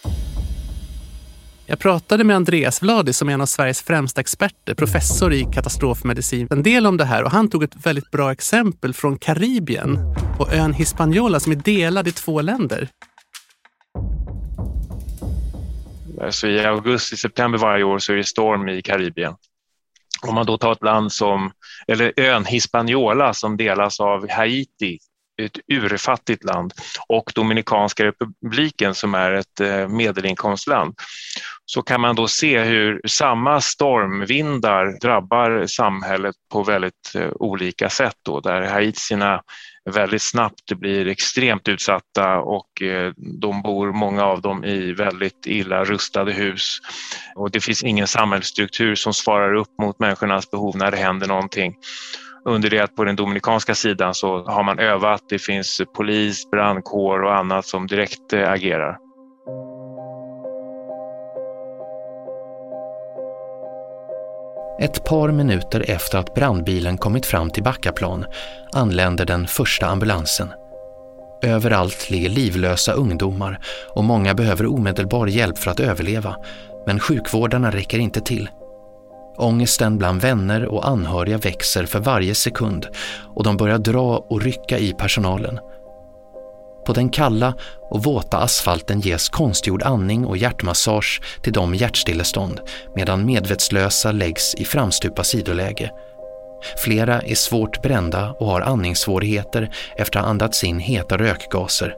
Jag 1.66 1.80
pratade 1.80 2.24
med 2.24 2.36
Andreas 2.36 2.82
Vladi 2.82 3.14
som 3.14 3.30
är 3.30 3.34
en 3.34 3.42
av 3.42 3.46
Sveriges 3.46 3.82
främsta 3.82 4.22
experter, 4.22 4.74
professor 4.74 5.34
i 5.34 5.48
katastrofmedicin, 5.54 6.48
en 6.52 6.64
del 6.64 6.88
om 6.88 6.98
det 6.98 7.06
här 7.06 7.24
och 7.24 7.32
han 7.32 7.50
tog 7.50 7.64
ett 7.64 7.86
väldigt 7.86 8.12
bra 8.12 8.32
exempel 8.32 8.94
från 8.94 9.18
Karibien 9.18 10.00
och 10.40 10.54
ön 10.54 10.74
Hispaniola 10.74 11.40
som 11.40 11.52
är 11.52 11.56
delad 11.56 12.08
i 12.08 12.12
två 12.12 12.42
länder. 12.42 12.90
Så 16.30 16.48
I 16.48 16.66
augusti-september 16.66 17.58
varje 17.58 17.84
år 17.84 18.00
så 18.00 18.14
är 18.14 18.18
det 18.18 18.24
storm 18.24 18.70
i 18.70 18.82
Karibien. 18.82 19.36
Om 20.22 20.36
man 20.36 20.46
då 20.46 20.58
tar 20.58 20.72
ett 20.72 20.84
land 20.84 21.12
som, 21.12 21.52
eller 21.88 22.20
ön 22.20 22.46
Hispaniola 22.46 23.34
som 23.34 23.58
delas 23.58 24.00
av 24.00 24.30
Haiti, 24.30 25.00
ett 25.42 25.58
urfattigt 25.68 26.44
land, 26.44 26.74
och 27.08 27.32
Dominikanska 27.36 28.06
republiken 28.06 28.96
som 28.96 29.16
är 29.16 29.32
ett 29.32 29.60
eh, 29.60 29.88
medelinkomstland, 29.88 30.96
så 31.66 31.82
kan 31.82 32.02
man 32.02 32.16
då 32.16 32.28
se 32.28 32.60
hur 32.60 33.02
samma 33.08 33.62
stormvindar 33.62 35.00
drabbar 35.02 35.66
samhället 35.66 36.36
på 36.52 36.64
väldigt 36.64 37.16
eh, 37.16 37.30
olika 37.36 37.90
sätt. 37.90 38.16
Då, 38.26 38.40
där 38.40 38.62
haitierna 38.62 39.42
väldigt 39.90 40.22
snabbt 40.22 40.74
blir 40.74 41.08
extremt 41.08 41.68
utsatta 41.68 42.40
och 42.40 42.82
eh, 42.82 43.14
de 43.18 43.62
bor, 43.62 43.92
många 43.92 44.24
av 44.24 44.42
dem, 44.42 44.64
i 44.66 44.94
väldigt 44.94 45.46
illa 45.46 45.84
rustade 45.84 46.34
hus. 46.34 46.80
Och 47.36 47.52
det 47.52 47.60
finns 47.60 47.84
ingen 47.84 48.08
samhällsstruktur 48.08 48.96
som 48.96 49.14
svarar 49.14 49.54
upp 49.54 49.80
mot 49.82 50.00
människornas 50.00 50.52
behov 50.52 50.78
när 50.78 50.92
det 50.92 50.98
händer 50.98 51.28
någonting. 51.28 51.76
Under 52.46 52.70
det 52.70 52.80
att 52.80 52.96
på 52.96 53.04
den 53.04 53.16
dominikanska 53.16 53.76
sidan 53.76 54.14
så 54.14 54.44
har 54.44 54.64
man 54.64 54.80
övat, 54.80 55.22
det 55.30 55.40
finns 55.40 55.82
polis, 55.96 56.50
brandkår 56.52 57.24
och 57.24 57.36
annat 57.36 57.66
som 57.66 57.88
direkt 57.88 58.34
eh, 58.34 58.52
agerar. 58.52 59.03
Ett 64.80 65.04
par 65.04 65.32
minuter 65.32 65.86
efter 65.88 66.18
att 66.18 66.34
brandbilen 66.34 66.98
kommit 66.98 67.26
fram 67.26 67.50
till 67.50 67.64
Backaplan 67.64 68.26
anländer 68.72 69.26
den 69.26 69.48
första 69.48 69.88
ambulansen. 69.88 70.54
Överallt 71.44 72.10
ligger 72.10 72.30
livlösa 72.30 72.94
ungdomar 72.94 73.60
och 73.90 74.04
många 74.04 74.34
behöver 74.34 74.66
omedelbar 74.66 75.28
hjälp 75.28 75.58
för 75.58 75.72
att 75.72 75.80
överleva, 75.80 76.36
men 76.86 77.00
sjukvårdarna 77.00 77.72
räcker 77.72 78.00
inte 78.00 78.22
till. 78.22 78.50
Ångesten 79.38 79.98
bland 79.98 80.22
vänner 80.22 80.66
och 80.66 80.88
anhöriga 80.88 81.38
växer 81.38 81.86
för 81.86 82.00
varje 82.00 82.36
sekund 82.36 82.88
och 83.36 83.44
de 83.44 83.58
börjar 83.58 83.78
dra 83.78 84.18
och 84.30 84.42
rycka 84.42 84.78
i 84.80 84.94
personalen. 84.94 85.60
På 86.86 86.94
den 86.94 87.10
kalla 87.10 87.54
och 87.90 88.04
våta 88.04 88.38
asfalten 88.38 89.00
ges 89.00 89.30
konstgjord 89.30 89.84
andning 89.84 90.26
och 90.26 90.38
hjärtmassage 90.38 91.22
till 91.42 91.54
de 91.54 91.70
med 91.70 91.80
hjärtstillestånd 91.80 92.60
medan 92.96 93.26
medvetslösa 93.26 94.12
läggs 94.12 94.56
i 94.56 94.66
framstupa 94.66 95.24
sidoläge. 95.24 95.92
Flera 96.78 97.22
är 97.22 97.36
svårt 97.36 97.82
brända 97.82 98.32
och 98.32 98.48
har 98.48 98.62
andningssvårigheter 98.62 99.70
efter 99.96 100.20
att 100.20 100.26
ha 100.26 100.30
andats 100.30 100.64
in 100.64 100.80
heta 100.80 101.18
rökgaser. 101.18 101.96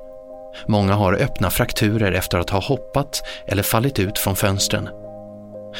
Många 0.68 0.94
har 0.94 1.14
öppna 1.14 1.50
frakturer 1.50 2.12
efter 2.12 2.38
att 2.38 2.50
ha 2.50 2.60
hoppat 2.60 3.24
eller 3.48 3.64
fallit 3.64 4.00
ut 4.00 4.18
från 4.18 4.36
fönstren. 4.36 4.90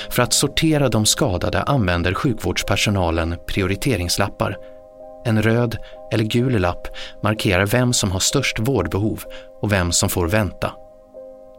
För 0.10 0.24
att 0.24 0.34
sortera 0.34 0.90
de 0.90 1.06
skadade 1.06 1.62
använder 1.62 2.14
sjukvårdspersonalen 2.14 3.36
prioriteringslappar 3.48 4.58
en 5.26 5.42
röd 5.42 5.78
eller 6.12 6.24
gul 6.24 6.60
lapp 6.60 6.88
markerar 7.24 7.66
vem 7.66 7.94
som 7.94 8.12
har 8.12 8.20
störst 8.20 8.60
vårdbehov 8.60 9.24
och 9.62 9.72
vem 9.72 9.92
som 9.92 10.10
får 10.10 10.28
vänta. 10.28 10.72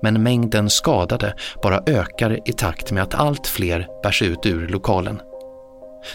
Men 0.02 0.23
mängden 0.23 0.70
skadade 0.70 1.35
bara 1.62 1.82
ökar 1.87 2.49
i 2.49 2.52
takt 2.52 2.92
med 2.92 3.02
att 3.02 3.14
allt 3.14 3.46
fler 3.46 3.87
bärs 4.02 4.23
ut 4.23 4.46
ur 4.46 4.68
lokalen. 4.68 5.20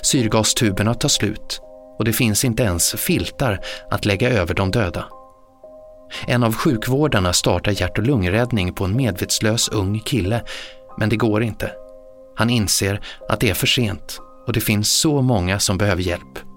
Syrgastuberna 0.01 0.93
tar 0.93 1.09
slut 1.09 1.61
och 1.97 2.05
det 2.05 2.13
finns 2.13 2.45
inte 2.45 2.63
ens 2.63 2.95
filtar 2.95 3.59
att 3.89 4.05
lägga 4.05 4.29
över 4.29 4.53
de 4.53 4.71
döda. 4.71 5.05
En 6.27 6.43
av 6.43 6.53
sjukvårdarna 6.53 7.33
startar 7.33 7.81
hjärt 7.81 7.97
och 7.97 8.03
lungräddning 8.03 8.73
på 8.73 8.85
en 8.85 8.95
medvetslös 8.95 9.69
ung 9.69 9.99
kille, 9.99 10.41
men 10.97 11.09
det 11.09 11.15
går 11.15 11.43
inte. 11.43 11.71
Han 12.35 12.49
inser 12.49 13.01
att 13.29 13.39
det 13.39 13.49
är 13.49 13.53
för 13.53 13.67
sent 13.67 14.19
och 14.47 14.53
det 14.53 14.61
finns 14.61 15.01
så 15.01 15.21
många 15.21 15.59
som 15.59 15.77
behöver 15.77 16.01
hjälp. 16.01 16.50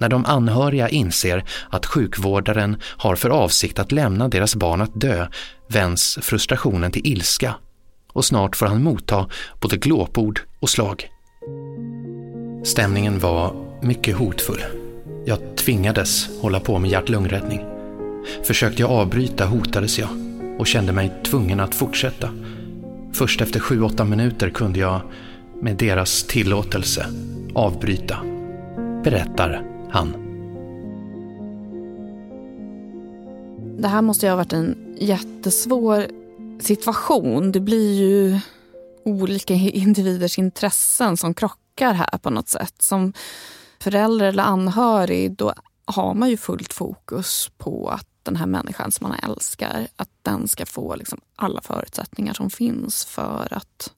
När 0.00 0.08
de 0.08 0.26
anhöriga 0.26 0.88
inser 0.88 1.44
att 1.70 1.86
sjukvårdaren 1.86 2.76
har 2.82 3.16
för 3.16 3.30
avsikt 3.30 3.78
att 3.78 3.92
lämna 3.92 4.28
deras 4.28 4.56
barn 4.56 4.80
att 4.80 5.00
dö 5.00 5.26
vänds 5.68 6.18
frustrationen 6.22 6.92
till 6.92 7.06
ilska 7.06 7.54
och 8.12 8.24
snart 8.24 8.56
får 8.56 8.66
han 8.66 8.82
motta 8.82 9.26
både 9.60 9.76
glåpord 9.76 10.40
och 10.60 10.70
slag. 10.70 11.08
Stämningen 12.64 13.18
var 13.18 13.54
mycket 13.82 14.16
hotfull. 14.16 14.62
Jag 15.24 15.56
tvingades 15.56 16.40
hålla 16.40 16.60
på 16.60 16.78
med 16.78 16.90
hjärt-lungräddning. 16.90 17.64
Försökte 18.44 18.82
jag 18.82 18.90
avbryta 18.90 19.46
hotades 19.46 19.98
jag 19.98 20.08
och 20.58 20.66
kände 20.66 20.92
mig 20.92 21.12
tvungen 21.24 21.60
att 21.60 21.74
fortsätta. 21.74 22.30
Först 23.14 23.40
efter 23.40 23.60
sju 23.60 23.82
åtta 23.82 24.04
minuter 24.04 24.50
kunde 24.50 24.78
jag, 24.78 25.00
med 25.62 25.76
deras 25.76 26.22
tillåtelse, 26.22 27.06
avbryta. 27.54 28.16
Berättar 29.04 29.69
han. 29.90 30.26
Det 33.82 33.88
här 33.88 34.02
måste 34.02 34.26
ju 34.26 34.30
ha 34.30 34.36
varit 34.36 34.52
en 34.52 34.96
jättesvår 35.00 36.06
situation. 36.60 37.52
Det 37.52 37.60
blir 37.60 37.94
ju 37.94 38.40
olika 39.04 39.54
individers 39.54 40.38
intressen 40.38 41.16
som 41.16 41.34
krockar 41.34 41.92
här 41.92 42.18
på 42.18 42.30
något 42.30 42.48
sätt. 42.48 42.74
Som 42.78 43.12
förälder 43.80 44.26
eller 44.26 44.42
anhörig 44.42 45.36
då 45.36 45.54
har 45.84 46.14
man 46.14 46.30
ju 46.30 46.36
fullt 46.36 46.72
fokus 46.72 47.50
på 47.58 47.88
att 47.88 48.06
den 48.22 48.36
här 48.36 48.46
människan 48.46 48.92
som 48.92 49.08
man 49.08 49.30
älskar, 49.30 49.88
att 49.96 50.10
den 50.22 50.48
ska 50.48 50.66
få 50.66 50.94
liksom 50.96 51.20
alla 51.36 51.60
förutsättningar 51.60 52.34
som 52.34 52.50
finns 52.50 53.04
för 53.04 53.48
att 53.50 53.92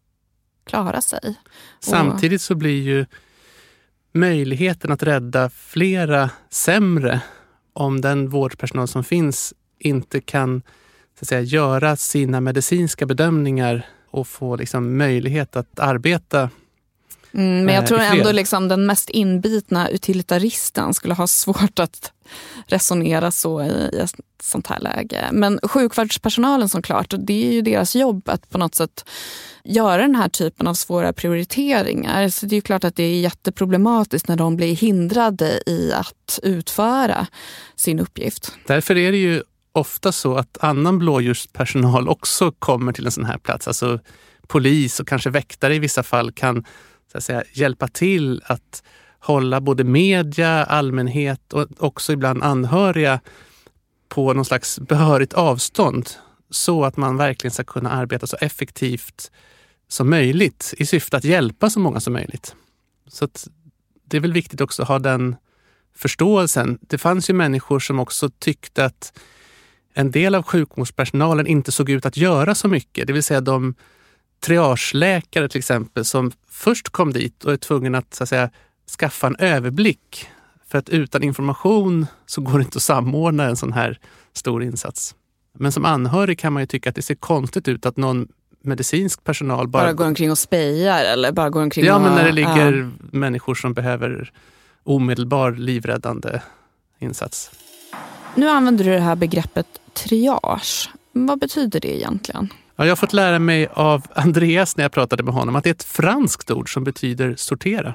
klara 0.65 1.01
sig. 1.01 1.35
Samtidigt 1.81 2.43
så 2.43 2.55
blir 2.55 2.83
ju 2.83 3.07
möjligheten 4.13 4.93
att 4.93 5.03
rädda 5.03 5.51
flera 5.51 6.31
sämre 6.51 7.21
om 7.73 8.01
den 8.01 8.29
vårdpersonal 8.29 8.89
som 8.89 9.05
finns 9.05 9.55
inte 9.79 10.21
kan 10.21 10.63
så 11.19 11.23
att 11.23 11.29
säga, 11.29 11.41
göra 11.41 11.97
sina 11.97 12.41
medicinska 12.41 13.07
bedömningar 13.07 13.87
och 14.11 14.29
få 14.29 14.57
liksom 14.57 14.97
möjlighet 14.99 15.57
att 15.57 15.79
arbeta 15.79 16.51
Mm, 17.35 17.65
men 17.65 17.75
jag 17.75 17.85
eh, 17.85 17.89
tror 17.89 18.01
ändå 18.01 18.33
liksom 18.33 18.69
den 18.69 18.87
mest 18.87 19.11
inbitna 19.11 19.89
utilitaristen 19.89 20.95
skulle 20.95 21.15
ha 21.15 21.27
svårt 21.27 21.79
att 21.79 22.13
resonera 22.67 23.31
så 23.31 23.63
i 23.63 23.91
i 23.93 23.99
ett 23.99 24.15
sånt 24.43 24.67
här 24.67 24.81
läge. 24.81 25.29
Men 25.33 25.61
sjukvårdspersonalen 25.63 26.69
som 26.69 26.83
klart, 26.83 27.15
det 27.19 27.49
är 27.49 27.53
ju 27.53 27.63
deras 27.63 27.97
jobb 27.97 28.29
att 28.29 28.51
på 28.51 28.59
något 28.59 28.75
sätt 28.75 29.05
göra 29.65 30.03
den 30.03 30.15
här 30.15 30.29
typen 30.29 30.67
av 30.67 30.75
svåra 30.75 31.13
prioriteringar. 31.13 32.29
Så 32.29 32.47
det 32.47 32.55
är 32.55 32.57
ju 32.57 32.63
klart 32.63 32.85
att 32.85 32.97
det 32.97 33.03
är 33.03 33.21
jätteproblematiskt 33.21 34.29
när 34.29 34.37
de 34.37 34.57
blir 34.57 34.77
hindrade 34.77 35.63
i 35.67 35.93
att 35.93 36.39
utföra 36.43 37.27
sin 37.77 38.01
uppgift. 38.01 38.53
Därför 38.67 38.97
är 38.97 39.13
det 39.13 39.19
ju 39.19 39.43
ofta 39.73 40.13
så 40.13 40.37
att 40.37 40.59
annan 40.61 40.99
blåljuspersonal 40.99 42.09
också 42.09 42.53
kommer 42.53 42.93
till 42.93 43.07
en 43.07 43.13
sån 43.13 43.25
här 43.25 43.39
plats. 43.39 43.69
Alltså 43.69 44.01
polis 44.47 45.01
och 45.01 45.09
kanske 45.09 45.31
väktare 45.31 45.75
i 45.75 45.79
vissa 45.79 46.03
fall 46.03 46.33
kan 46.33 46.65
så 47.13 47.19
att 47.19 47.25
säga, 47.25 47.43
hjälpa 47.53 47.89
till 47.89 48.43
att 48.45 48.83
hålla 49.19 49.61
både 49.61 49.85
media, 49.85 50.65
allmänhet 50.65 51.53
och 51.53 51.67
också 51.79 52.13
ibland 52.13 52.43
anhöriga 52.43 53.21
på 54.09 54.33
någon 54.33 54.45
slags 54.45 54.81
behörigt 54.81 55.33
avstånd 55.33 56.11
så 56.51 56.85
att 56.85 56.97
man 56.97 57.17
verkligen 57.17 57.53
ska 57.53 57.65
kunna 57.65 57.91
arbeta 57.91 58.27
så 58.27 58.37
effektivt 58.41 59.31
som 59.89 60.11
möjligt 60.11 60.75
i 60.79 60.87
syfte 60.87 61.17
att 61.17 61.25
hjälpa 61.25 61.71
så 61.71 61.81
många 61.81 62.01
som 62.01 62.13
möjligt. 62.13 62.55
Så 63.07 63.25
att 63.25 63.49
det 64.05 64.17
är 64.17 64.21
väl 64.21 64.33
viktigt 64.33 64.61
också 64.61 64.83
att 64.83 64.89
ha 64.89 64.99
den 64.99 65.37
förståelsen. 65.95 66.79
Det 66.81 66.99
fanns 66.99 67.31
ju 67.31 67.35
människor 67.35 67.79
som 67.81 68.01
också 68.01 68.31
tyckte 68.39 68.85
att 68.85 69.19
en 69.95 70.11
del 70.11 70.35
av 70.35 70.43
sjukvårdspersonalen 70.43 71.47
inte 71.47 71.73
såg 71.73 71.91
ut 71.91 72.07
att 72.07 72.17
göra 72.17 72.55
så 72.55 72.69
mycket. 72.69 73.07
Det 73.07 73.13
vill 73.13 73.23
säga 73.23 73.41
de 73.41 73.75
triageläkare 74.43 75.49
till 75.49 75.59
exempel 75.59 76.05
som 76.05 76.33
först 76.51 76.89
kom 76.89 77.13
dit 77.13 77.45
och 77.45 77.53
är 77.53 77.57
tvungna 77.57 77.99
att, 77.99 78.15
så 78.15 78.23
att 78.23 78.29
säga, 78.29 78.51
skaffa 78.99 79.27
en 79.27 79.37
överblick. 79.37 80.29
För 80.69 80.79
att 80.79 80.89
utan 80.89 81.23
information 81.23 82.07
så 82.27 82.41
går 82.41 82.59
det 82.59 82.65
inte 82.65 82.77
att 82.77 82.83
samordna 82.83 83.45
en 83.45 83.57
sån 83.57 83.73
här 83.73 83.99
stor 84.33 84.63
insats. 84.63 85.15
Men 85.59 85.73
som 85.73 85.85
anhörig 85.85 86.39
kan 86.39 86.53
man 86.53 86.63
ju 86.63 86.67
tycka 86.67 86.89
att 86.91 86.97
det 86.97 87.03
ser 87.03 87.15
konstigt 87.15 87.69
ut 87.69 87.87
att 87.87 87.97
någon 87.97 88.29
medicinsk 88.63 89.25
personal 89.25 89.69
bara... 89.69 89.83
Bara 89.83 89.93
går 89.93 90.07
omkring 90.07 90.31
och 90.31 90.39
spejar 90.39 91.05
eller 91.05 91.33
bara 91.33 91.51
går 91.51 91.63
omkring 91.63 91.85
ja, 91.85 91.97
och... 91.97 92.03
men 92.03 92.15
när 92.15 92.25
det 92.25 92.33
ligger 92.33 92.73
Ja. 92.73 92.89
människor 93.19 93.55
som 93.55 93.75
behöver 93.75 94.33
omedelbar 94.85 95.53
livräddande 95.53 96.41
insats. 96.99 97.51
Nu 98.35 98.49
använder 98.49 98.85
du 98.85 98.91
det 98.91 99.01
här 99.01 99.17
begreppet 99.17 99.67
triage. 99.95 100.91
Vad 101.13 101.39
betyder 101.39 101.81
det 101.81 101.97
egentligen? 101.97 102.49
Ja, 102.77 102.85
jag 102.85 102.91
har 102.91 102.97
fått 102.97 103.13
lära 103.13 103.39
mig 103.39 103.69
av 103.73 104.07
Andreas 104.15 104.77
när 104.77 104.85
jag 104.85 104.93
pratade 104.93 105.23
med 105.23 105.35
honom 105.35 105.57
att 105.57 105.65
det 105.65 105.71
är 105.71 105.75
ett 105.75 105.85
franskt 105.85 106.51
ord 106.51 106.73
som 106.73 106.85
betyder 106.85 107.35
sortera. 107.37 107.95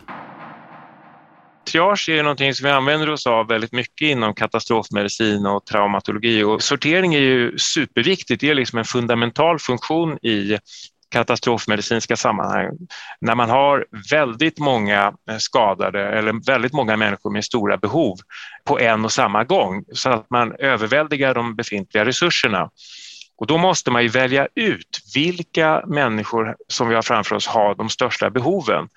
Triage 1.71 2.09
är 2.09 2.23
någonting 2.23 2.53
som 2.53 2.63
vi 2.63 2.71
använder 2.71 3.09
oss 3.09 3.27
av 3.27 3.47
väldigt 3.47 3.71
mycket 3.71 4.07
inom 4.07 4.33
katastrofmedicin 4.33 5.45
och 5.45 5.65
traumatologi 5.65 6.43
och 6.43 6.63
sortering 6.63 7.13
är 7.15 7.19
ju 7.19 7.57
superviktigt. 7.57 8.41
Det 8.41 8.49
är 8.49 8.55
liksom 8.55 8.79
en 8.79 8.85
fundamental 8.85 9.59
funktion 9.59 10.17
i 10.17 10.57
katastrofmedicinska 11.09 12.15
sammanhang. 12.15 12.69
När 13.21 13.35
man 13.35 13.49
har 13.49 13.85
väldigt 14.11 14.59
många 14.59 15.13
skadade 15.37 16.07
eller 16.07 16.45
väldigt 16.45 16.73
många 16.73 16.97
människor 16.97 17.31
med 17.31 17.45
stora 17.45 17.77
behov 17.77 18.17
på 18.65 18.79
en 18.79 19.05
och 19.05 19.11
samma 19.11 19.43
gång 19.43 19.83
så 19.93 20.09
att 20.09 20.29
man 20.29 20.55
överväldigar 20.59 21.33
de 21.33 21.55
befintliga 21.55 22.05
resurserna. 22.05 22.69
Och 23.37 23.47
då 23.47 23.57
måste 23.57 23.91
man 23.91 24.03
ju 24.03 24.09
välja 24.09 24.47
ut 24.55 24.99
vilka 25.15 25.83
människor 25.87 26.55
som 26.67 26.89
vi 26.89 26.95
har 26.95 27.01
framför 27.01 27.35
oss 27.35 27.47
har 27.47 27.75
de 27.75 27.89
största 27.89 28.29
behoven. 28.29 28.87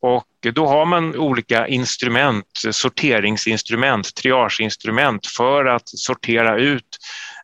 Och 0.00 0.54
då 0.54 0.66
har 0.66 0.84
man 0.84 1.16
olika 1.16 1.68
instrument, 1.68 2.46
sorteringsinstrument, 2.70 4.14
triageinstrument 4.14 5.26
för 5.26 5.64
att 5.64 5.88
sortera 5.88 6.58
ut 6.58 6.98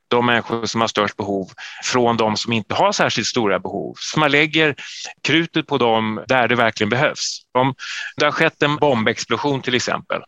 de 0.08 0.26
människor 0.26 0.66
som 0.66 0.80
har 0.80 0.88
störst 0.88 1.16
behov 1.16 1.50
från 1.82 2.16
de 2.16 2.36
som 2.36 2.52
inte 2.52 2.74
har 2.74 2.92
särskilt 2.92 3.26
stora 3.26 3.58
behov. 3.58 3.94
Så 3.98 4.18
man 4.18 4.30
lägger 4.30 4.74
krutet 5.22 5.66
på 5.66 5.78
dem 5.78 6.24
där 6.28 6.48
det 6.48 6.54
verkligen 6.54 6.90
behövs. 6.90 7.40
Om 7.58 7.74
det 8.16 8.24
har 8.24 8.32
skett 8.32 8.62
en 8.62 8.76
bombexplosion 8.76 9.62
till 9.62 9.74
exempel, 9.74 10.20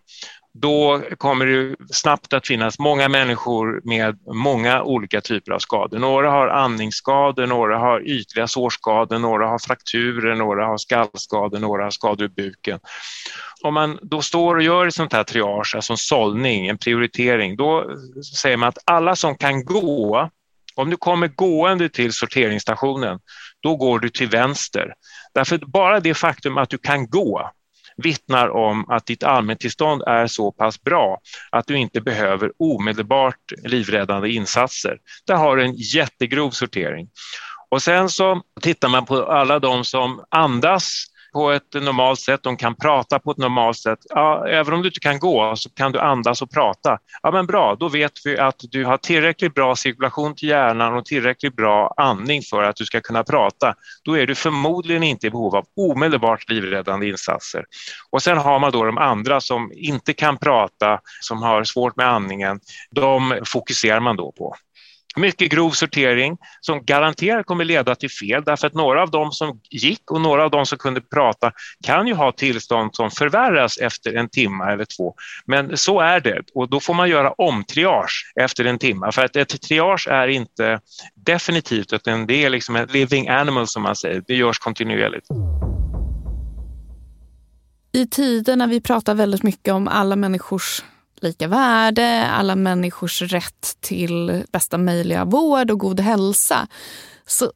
då 0.54 1.02
kommer 1.18 1.46
det 1.46 1.76
snabbt 1.90 2.32
att 2.32 2.46
finnas 2.46 2.78
många 2.78 3.08
människor 3.08 3.80
med 3.84 4.18
många 4.34 4.82
olika 4.82 5.20
typer 5.20 5.52
av 5.52 5.58
skador. 5.58 5.98
Några 5.98 6.30
har 6.30 6.48
andningsskador, 6.48 7.46
några 7.46 7.78
har 7.78 8.00
ytliga 8.00 8.48
sårskador, 8.48 9.18
några 9.18 9.48
har 9.48 9.58
frakturer, 9.58 10.34
några 10.34 10.66
har 10.66 10.78
skallskador, 10.78 11.58
några 11.58 11.84
har 11.84 11.90
skador 11.90 12.26
i 12.26 12.28
buken. 12.28 12.78
Om 13.62 13.74
man 13.74 13.98
då 14.02 14.22
står 14.22 14.56
och 14.56 14.62
gör 14.62 14.86
ett 14.86 14.94
sånt 14.94 15.12
här 15.12 15.24
triage, 15.24 15.72
alltså 15.74 15.92
en 15.92 15.96
sållning, 15.96 16.66
en 16.66 16.78
prioritering, 16.78 17.56
då 17.56 17.84
säger 18.34 18.56
man 18.56 18.68
att 18.68 18.78
alla 18.84 19.16
som 19.16 19.36
kan 19.36 19.64
gå, 19.64 20.30
om 20.74 20.90
du 20.90 20.96
kommer 20.96 21.28
gående 21.28 21.88
till 21.88 22.12
sorteringsstationen, 22.12 23.18
då 23.62 23.76
går 23.76 23.98
du 23.98 24.08
till 24.08 24.28
vänster. 24.28 24.94
Därför 25.34 25.58
bara 25.58 26.00
det 26.00 26.14
faktum 26.14 26.58
att 26.58 26.70
du 26.70 26.78
kan 26.78 27.08
gå 27.08 27.50
vittnar 27.96 28.48
om 28.48 28.90
att 28.90 29.06
ditt 29.06 29.22
allmäntillstånd 29.22 30.02
är 30.02 30.26
så 30.26 30.52
pass 30.52 30.82
bra 30.82 31.20
att 31.50 31.66
du 31.66 31.78
inte 31.78 32.00
behöver 32.00 32.52
omedelbart 32.58 33.52
livräddande 33.64 34.28
insatser. 34.28 34.98
Där 35.26 35.34
har 35.34 35.56
du 35.56 35.64
en 35.64 35.74
jättegrov 35.74 36.50
sortering. 36.50 37.08
Och 37.70 37.82
sen 37.82 38.08
så 38.08 38.42
tittar 38.60 38.88
man 38.88 39.06
på 39.06 39.26
alla 39.26 39.58
de 39.58 39.84
som 39.84 40.24
andas 40.30 41.04
på 41.34 41.50
ett 41.50 41.74
normalt 41.74 42.20
sätt, 42.20 42.42
de 42.42 42.56
kan 42.56 42.74
prata 42.74 43.18
på 43.18 43.30
ett 43.30 43.36
normalt 43.36 43.76
sätt. 43.76 43.98
Ja, 44.08 44.48
även 44.48 44.74
om 44.74 44.82
du 44.82 44.88
inte 44.88 45.00
kan 45.00 45.18
gå 45.18 45.56
så 45.56 45.70
kan 45.70 45.92
du 45.92 46.00
andas 46.00 46.42
och 46.42 46.50
prata. 46.50 46.98
Ja 47.22 47.30
men 47.30 47.46
bra, 47.46 47.76
då 47.80 47.88
vet 47.88 48.12
vi 48.24 48.38
att 48.38 48.56
du 48.58 48.84
har 48.84 48.96
tillräckligt 48.96 49.54
bra 49.54 49.76
cirkulation 49.76 50.34
till 50.34 50.48
hjärnan 50.48 50.94
och 50.94 51.04
tillräckligt 51.04 51.56
bra 51.56 51.94
andning 51.96 52.42
för 52.50 52.62
att 52.62 52.76
du 52.76 52.84
ska 52.84 53.00
kunna 53.00 53.24
prata. 53.24 53.74
Då 54.04 54.18
är 54.18 54.26
du 54.26 54.34
förmodligen 54.34 55.02
inte 55.02 55.26
i 55.26 55.30
behov 55.30 55.56
av 55.56 55.64
omedelbart 55.76 56.48
livräddande 56.48 57.08
insatser. 57.08 57.64
Och 58.10 58.22
sen 58.22 58.38
har 58.38 58.58
man 58.58 58.72
då 58.72 58.84
de 58.84 58.98
andra 58.98 59.40
som 59.40 59.72
inte 59.74 60.12
kan 60.12 60.38
prata, 60.38 61.00
som 61.20 61.42
har 61.42 61.64
svårt 61.64 61.96
med 61.96 62.08
andningen. 62.08 62.60
De 62.90 63.40
fokuserar 63.44 64.00
man 64.00 64.16
då 64.16 64.32
på. 64.32 64.54
Mycket 65.16 65.50
grov 65.50 65.70
sortering 65.70 66.36
som 66.60 66.84
garanterat 66.84 67.46
kommer 67.46 67.64
leda 67.64 67.94
till 67.94 68.10
fel 68.10 68.42
därför 68.46 68.66
att 68.66 68.74
några 68.74 69.02
av 69.02 69.10
dem 69.10 69.32
som 69.32 69.60
gick 69.70 70.10
och 70.10 70.20
några 70.20 70.44
av 70.44 70.50
dem 70.50 70.66
som 70.66 70.78
kunde 70.78 71.00
prata 71.00 71.52
kan 71.86 72.06
ju 72.06 72.14
ha 72.14 72.32
tillstånd 72.32 72.94
som 72.94 73.10
förvärras 73.10 73.78
efter 73.78 74.14
en 74.14 74.28
timme 74.28 74.64
eller 74.64 74.84
två. 74.84 75.14
Men 75.46 75.76
så 75.76 76.00
är 76.00 76.20
det 76.20 76.42
och 76.54 76.70
då 76.70 76.80
får 76.80 76.94
man 76.94 77.08
göra 77.08 77.32
omtriage 77.32 78.32
efter 78.40 78.64
en 78.64 78.78
timme 78.78 79.12
för 79.12 79.24
att 79.24 79.36
ett 79.36 79.62
triage 79.62 80.08
är 80.08 80.28
inte 80.28 80.80
definitivt 81.14 81.92
utan 81.92 82.26
det 82.26 82.44
är 82.44 82.50
liksom 82.50 82.76
ett 82.76 82.92
living 82.92 83.28
animal 83.28 83.66
som 83.66 83.82
man 83.82 83.96
säger. 83.96 84.22
Det 84.26 84.34
görs 84.34 84.58
kontinuerligt. 84.58 85.26
I 87.92 88.06
tider 88.06 88.56
när 88.56 88.66
vi 88.66 88.80
pratar 88.80 89.14
väldigt 89.14 89.42
mycket 89.42 89.74
om 89.74 89.88
alla 89.88 90.16
människors 90.16 90.82
lika 91.24 91.48
värde, 91.48 92.26
alla 92.26 92.56
människors 92.56 93.22
rätt 93.22 93.76
till 93.80 94.44
bästa 94.52 94.78
möjliga 94.78 95.24
vård 95.24 95.70
och 95.70 95.78
god 95.78 96.00
hälsa. 96.00 96.68
Så 97.26 97.52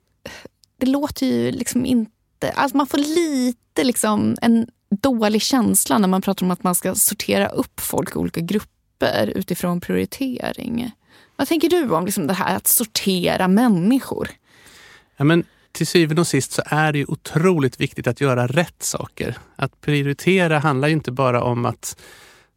det 0.80 0.86
låter 0.86 1.26
ju 1.26 1.50
liksom 1.50 1.86
inte... 1.86 2.50
Alltså 2.54 2.76
man 2.76 2.86
får 2.86 2.98
lite 2.98 3.84
liksom 3.84 4.36
en 4.42 4.66
dålig 4.90 5.42
känsla 5.42 5.98
när 5.98 6.08
man 6.08 6.22
pratar 6.22 6.46
om 6.46 6.50
att 6.50 6.62
man 6.62 6.74
ska 6.74 6.94
sortera 6.94 7.48
upp 7.48 7.80
folk 7.80 8.10
i 8.10 8.18
olika 8.18 8.40
grupper 8.40 9.32
utifrån 9.34 9.80
prioritering. 9.80 10.90
Vad 11.36 11.48
tänker 11.48 11.68
du 11.68 11.90
om 11.90 12.04
liksom 12.04 12.26
det 12.26 12.34
här 12.34 12.56
att 12.56 12.66
sortera 12.66 13.48
människor? 13.48 14.30
Ja, 15.16 15.24
men 15.24 15.44
till 15.72 15.86
syvende 15.86 16.20
och 16.20 16.26
sist 16.26 16.52
så 16.52 16.62
är 16.66 16.92
det 16.92 16.98
ju 16.98 17.04
otroligt 17.08 17.80
viktigt 17.80 18.06
att 18.06 18.20
göra 18.20 18.46
rätt 18.46 18.82
saker. 18.82 19.38
Att 19.56 19.80
prioritera 19.80 20.58
handlar 20.58 20.88
ju 20.88 20.94
inte 20.94 21.12
bara 21.12 21.42
om 21.42 21.66
att, 21.66 22.00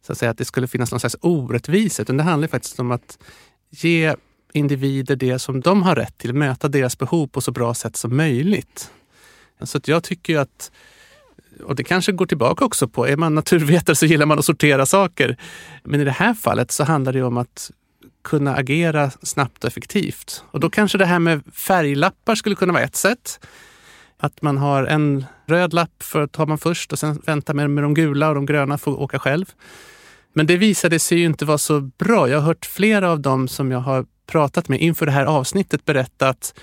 så 0.02 0.12
att, 0.12 0.18
säga, 0.18 0.30
att 0.30 0.38
det 0.38 0.44
skulle 0.44 0.68
finnas 0.68 0.90
någon 0.90 1.00
slags 1.00 1.16
orättvisa, 1.20 2.02
utan 2.02 2.16
det 2.16 2.22
handlar 2.22 2.48
faktiskt 2.48 2.80
om 2.80 2.90
att 2.90 3.18
ge 3.70 4.14
individer 4.52 5.16
det 5.16 5.38
som 5.38 5.60
de 5.60 5.82
har 5.82 5.96
rätt 5.96 6.18
till, 6.18 6.34
möta 6.34 6.68
deras 6.68 6.98
behov 6.98 7.26
på 7.26 7.40
så 7.40 7.50
bra 7.50 7.74
sätt 7.74 7.96
som 7.96 8.16
möjligt. 8.16 8.90
Så 9.62 9.78
att 9.78 9.88
jag 9.88 10.04
tycker 10.04 10.32
ju 10.32 10.38
att, 10.38 10.72
och 11.64 11.76
det 11.76 11.84
kanske 11.84 12.12
går 12.12 12.26
tillbaka 12.26 12.64
också 12.64 12.88
på, 12.88 13.08
är 13.08 13.16
man 13.16 13.34
naturvetare 13.34 13.96
så 13.96 14.06
gillar 14.06 14.26
man 14.26 14.38
att 14.38 14.44
sortera 14.44 14.86
saker. 14.86 15.36
Men 15.84 16.00
i 16.00 16.04
det 16.04 16.10
här 16.10 16.34
fallet 16.34 16.70
så 16.70 16.84
handlar 16.84 17.12
det 17.12 17.22
om 17.22 17.36
att 17.36 17.70
kunna 18.24 18.56
agera 18.56 19.10
snabbt 19.10 19.64
och 19.64 19.68
effektivt. 19.68 20.44
Och 20.50 20.60
då 20.60 20.70
kanske 20.70 20.98
det 20.98 21.06
här 21.06 21.18
med 21.18 21.42
färglappar 21.52 22.34
skulle 22.34 22.54
kunna 22.54 22.72
vara 22.72 22.82
ett 22.82 22.96
sätt. 22.96 23.46
Att 24.18 24.42
man 24.42 24.58
har 24.58 24.84
en 24.84 25.24
röd 25.46 25.74
lapp 25.74 26.02
för 26.02 26.26
tar 26.26 26.46
man 26.46 26.58
först 26.58 26.92
och 26.92 26.98
sen 26.98 27.22
väntar 27.26 27.54
med, 27.54 27.70
med 27.70 27.84
de 27.84 27.94
gula 27.94 28.28
och 28.28 28.34
de 28.34 28.46
gröna 28.46 28.78
får 28.78 29.00
åka 29.00 29.18
själv. 29.18 29.46
Men 30.32 30.46
det 30.46 30.56
visade 30.56 30.98
sig 30.98 31.18
ju 31.18 31.24
inte 31.24 31.44
vara 31.44 31.58
så 31.58 31.80
bra. 31.80 32.28
Jag 32.28 32.38
har 32.38 32.46
hört 32.46 32.66
flera 32.66 33.10
av 33.10 33.20
dem 33.20 33.48
som 33.48 33.70
jag 33.70 33.78
har 33.80 34.06
pratat 34.26 34.68
med 34.68 34.80
inför 34.80 35.06
det 35.06 35.12
här 35.12 35.24
avsnittet 35.24 35.84
berätta 35.84 36.28
att 36.28 36.54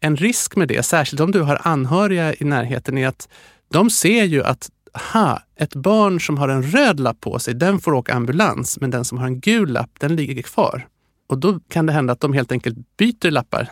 en 0.00 0.16
risk 0.16 0.56
med 0.56 0.68
det, 0.68 0.82
särskilt 0.82 1.20
om 1.20 1.30
du 1.30 1.40
har 1.40 1.60
anhöriga 1.62 2.34
i 2.34 2.44
närheten, 2.44 2.98
är 2.98 3.08
att 3.08 3.28
de 3.72 3.90
ser 3.90 4.24
ju 4.24 4.44
att 4.44 4.70
aha, 4.94 5.40
ett 5.56 5.74
barn 5.74 6.20
som 6.20 6.38
har 6.38 6.48
en 6.48 6.62
röd 6.62 7.00
lapp 7.00 7.20
på 7.20 7.38
sig, 7.38 7.54
den 7.54 7.80
får 7.80 7.92
åka 7.94 8.14
ambulans, 8.14 8.80
men 8.80 8.90
den 8.90 9.04
som 9.04 9.18
har 9.18 9.26
en 9.26 9.40
gul 9.40 9.68
lapp, 9.72 9.90
den 10.00 10.16
ligger 10.16 10.42
kvar. 10.42 10.86
Och 11.28 11.38
då 11.38 11.60
kan 11.68 11.86
det 11.86 11.92
hända 11.92 12.12
att 12.12 12.20
de 12.20 12.32
helt 12.32 12.52
enkelt 12.52 12.76
byter 12.96 13.30
lappar 13.30 13.68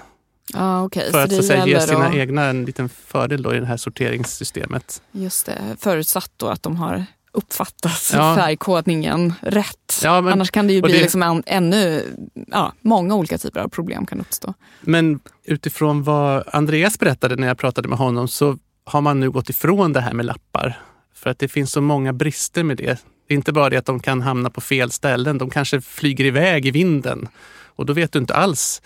Ah, 0.54 0.82
okay. 0.82 1.04
för 1.04 1.12
så 1.12 1.18
att, 1.18 1.32
så 1.32 1.38
att 1.38 1.44
säga, 1.44 1.66
ge 1.66 1.80
sina 1.80 2.06
att- 2.06 2.14
egna 2.14 2.44
en 2.44 2.64
liten 2.64 2.88
fördel 2.88 3.42
då 3.42 3.54
i 3.54 3.60
det 3.60 3.66
här 3.66 3.76
sorteringssystemet. 3.76 5.02
Just 5.12 5.46
det, 5.46 5.58
förutsatt 5.78 6.30
då 6.36 6.48
att 6.48 6.62
de 6.62 6.76
har 6.76 7.04
uppfattat 7.32 8.10
Ja. 8.12 8.36
färgkodningen 8.36 9.32
rätt. 9.40 10.00
Ja, 10.02 10.20
men- 10.20 10.32
Annars 10.32 10.50
kan 10.50 10.66
det 10.66 10.72
ju 10.72 10.82
bli 10.82 10.92
det- 10.92 11.00
liksom 11.02 11.22
en, 11.22 11.42
ännu, 11.46 12.04
ja, 12.50 12.72
många 12.80 13.14
olika 13.14 13.38
typer 13.38 13.60
av 13.60 13.68
problem 13.68 14.06
kan 14.06 14.20
uppstå. 14.20 14.54
Men 14.80 15.20
utifrån 15.44 16.02
vad 16.02 16.44
Andreas 16.52 16.98
berättade 16.98 17.36
när 17.36 17.46
jag 17.46 17.58
pratade 17.58 17.88
med 17.88 17.98
honom 17.98 18.28
så 18.28 18.58
har 18.84 19.00
man 19.00 19.20
nu 19.20 19.30
gått 19.30 19.48
ifrån 19.50 19.92
det 19.92 20.00
här 20.00 20.12
med 20.12 20.26
lappar. 20.26 20.80
För 21.14 21.30
att 21.30 21.38
det 21.38 21.48
finns 21.48 21.72
så 21.72 21.80
många 21.80 22.12
brister 22.12 22.62
med 22.64 22.76
det. 22.76 22.98
Det 23.28 23.34
är 23.34 23.36
inte 23.36 23.52
bara 23.52 23.70
det 23.70 23.76
att 23.76 23.86
de 23.86 24.00
kan 24.00 24.20
hamna 24.22 24.50
på 24.50 24.60
fel 24.60 24.90
ställen, 24.90 25.38
de 25.38 25.50
kanske 25.50 25.80
flyger 25.80 26.24
iväg 26.24 26.66
i 26.66 26.70
vinden. 26.70 27.28
Och 27.76 27.86
då 27.86 27.92
vet 27.92 28.12
du 28.12 28.18
inte 28.18 28.34
alls 28.34 28.82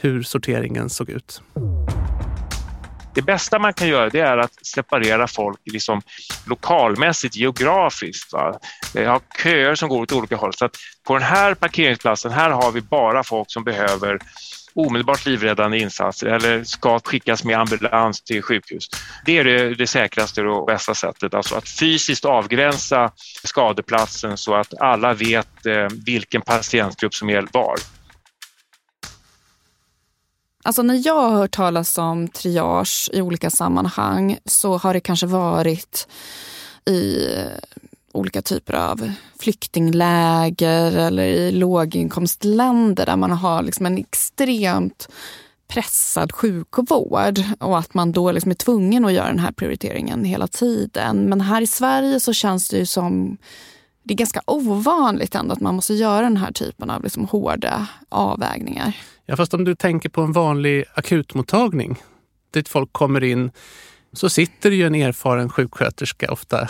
hur 0.00 0.22
sorteringen 0.22 0.90
såg 0.90 1.10
ut. 1.10 1.42
Det 3.14 3.22
bästa 3.22 3.58
man 3.58 3.74
kan 3.74 3.88
göra 3.88 4.08
det 4.08 4.20
är 4.20 4.38
att 4.38 4.66
separera 4.66 5.28
folk 5.28 5.60
liksom 5.64 6.02
lokalmässigt, 6.46 7.36
geografiskt. 7.36 8.32
Va? 8.32 8.58
Vi 8.94 9.04
har 9.04 9.20
köer 9.42 9.74
som 9.74 9.88
går 9.88 10.02
åt 10.02 10.12
olika 10.12 10.36
håll. 10.36 10.54
Så 10.54 10.64
att 10.64 10.76
på 11.06 11.14
den 11.14 11.22
här 11.22 11.54
parkeringsplatsen 11.54 12.32
här 12.32 12.50
har 12.50 12.72
vi 12.72 12.80
bara 12.80 13.24
folk 13.24 13.50
som 13.50 13.64
behöver 13.64 14.18
omedelbart 14.74 15.26
livräddande 15.26 15.78
insatser 15.78 16.26
eller 16.26 16.64
ska 16.64 17.00
skickas 17.00 17.44
med 17.44 17.58
ambulans 17.58 18.22
till 18.22 18.42
sjukhus. 18.42 18.88
Det 19.24 19.38
är 19.38 19.44
det, 19.44 19.74
det 19.74 19.86
säkraste 19.86 20.42
och 20.42 20.66
bästa 20.66 20.94
sättet, 20.94 21.34
alltså 21.34 21.54
att 21.54 21.68
fysiskt 21.68 22.24
avgränsa 22.24 23.10
skadeplatsen 23.44 24.36
så 24.36 24.54
att 24.54 24.80
alla 24.80 25.14
vet 25.14 25.66
eh, 25.66 25.88
vilken 26.06 26.42
patientgrupp 26.42 27.14
som 27.14 27.30
är 27.30 27.46
var. 27.52 27.76
Alltså 30.68 30.82
när 30.82 31.06
jag 31.06 31.14
har 31.14 31.30
hört 31.30 31.50
talas 31.50 31.98
om 31.98 32.28
triage 32.28 33.10
i 33.12 33.22
olika 33.22 33.50
sammanhang 33.50 34.38
så 34.44 34.76
har 34.76 34.94
det 34.94 35.00
kanske 35.00 35.26
varit 35.26 36.08
i 36.84 37.26
eh, 37.34 37.80
olika 38.12 38.42
typer 38.42 38.74
av 38.74 39.12
flyktingläger 39.38 40.96
eller 40.96 41.24
i 41.24 41.52
låginkomstländer 41.52 43.06
där 43.06 43.16
man 43.16 43.30
har 43.30 43.62
liksom 43.62 43.86
en 43.86 43.98
extremt 43.98 45.08
pressad 45.68 46.32
sjukvård 46.32 47.40
och 47.60 47.78
att 47.78 47.94
man 47.94 48.12
då 48.12 48.32
liksom 48.32 48.50
är 48.50 48.54
tvungen 48.54 49.04
att 49.04 49.12
göra 49.12 49.28
den 49.28 49.38
här 49.38 49.52
prioriteringen 49.52 50.24
hela 50.24 50.46
tiden. 50.46 51.24
Men 51.24 51.40
här 51.40 51.60
i 51.60 51.66
Sverige 51.66 52.20
så 52.20 52.32
känns 52.32 52.68
det 52.68 52.78
ju 52.78 52.86
som 52.86 53.36
det 54.08 54.14
är 54.14 54.16
ganska 54.16 54.40
ovanligt 54.46 55.34
ändå 55.34 55.52
att 55.52 55.60
man 55.60 55.74
måste 55.74 55.94
göra 55.94 56.20
den 56.20 56.36
här 56.36 56.52
typen 56.52 56.90
av 56.90 57.02
liksom 57.02 57.24
hårda 57.24 57.86
avvägningar. 58.08 58.96
Ja, 59.26 59.36
fast 59.36 59.54
om 59.54 59.64
du 59.64 59.74
tänker 59.74 60.08
på 60.08 60.22
en 60.22 60.32
vanlig 60.32 60.84
akutmottagning 60.94 62.02
dit 62.50 62.68
folk 62.68 62.92
kommer 62.92 63.24
in 63.24 63.50
så 64.12 64.28
sitter 64.28 64.70
det 64.70 64.76
ju 64.76 64.86
en 64.86 64.94
erfaren 64.94 65.48
sjuksköterska 65.48 66.32
ofta 66.32 66.68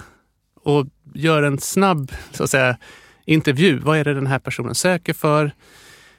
och 0.62 0.87
gör 1.14 1.42
en 1.42 1.59
snabb 1.59 2.12
så 2.33 2.44
att 2.44 2.51
säga, 2.51 2.77
intervju. 3.24 3.79
Vad 3.79 3.98
är 3.98 4.05
det 4.05 4.14
den 4.14 4.27
här 4.27 4.38
personen 4.38 4.74
söker 4.74 5.12
för? 5.12 5.53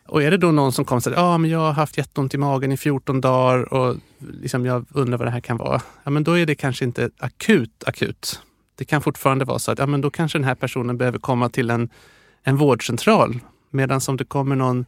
Och 0.07 0.23
är 0.23 0.31
det 0.31 0.37
då 0.37 0.51
någon 0.51 0.71
som 0.71 0.85
kommer 0.85 0.97
och 0.97 1.03
säger 1.03 1.33
att 1.35 1.41
men 1.41 1.49
jag 1.49 1.59
har 1.59 1.71
haft 1.71 1.97
jätteont 1.97 2.33
i 2.33 2.37
magen 2.37 2.71
i 2.71 2.77
14 2.77 3.21
dagar 3.21 3.73
och 3.73 3.95
liksom 4.41 4.65
jag 4.65 4.85
undrar 4.89 5.17
vad 5.17 5.27
det 5.27 5.31
här 5.31 5.39
kan 5.39 5.57
vara. 5.57 5.81
Ja, 6.03 6.11
men 6.11 6.23
då 6.23 6.37
är 6.37 6.45
det 6.45 6.55
kanske 6.55 6.85
inte 6.85 7.09
akut 7.17 7.83
akut. 7.87 8.41
Det 8.79 8.85
kan 8.85 9.01
fortfarande 9.01 9.45
vara 9.45 9.59
så 9.59 9.71
att 9.71 9.79
ja, 9.79 9.85
men 9.85 10.01
då 10.01 10.09
kanske 10.09 10.37
den 10.37 10.45
här 10.45 10.55
personen 10.55 10.97
behöver 10.97 11.19
komma 11.19 11.49
till 11.49 11.69
en, 11.69 11.89
en 12.43 12.57
vårdcentral. 12.57 13.39
Medan 13.71 14.01
om 14.07 14.17
det 14.17 14.25
kommer 14.25 14.55
någon 14.55 14.85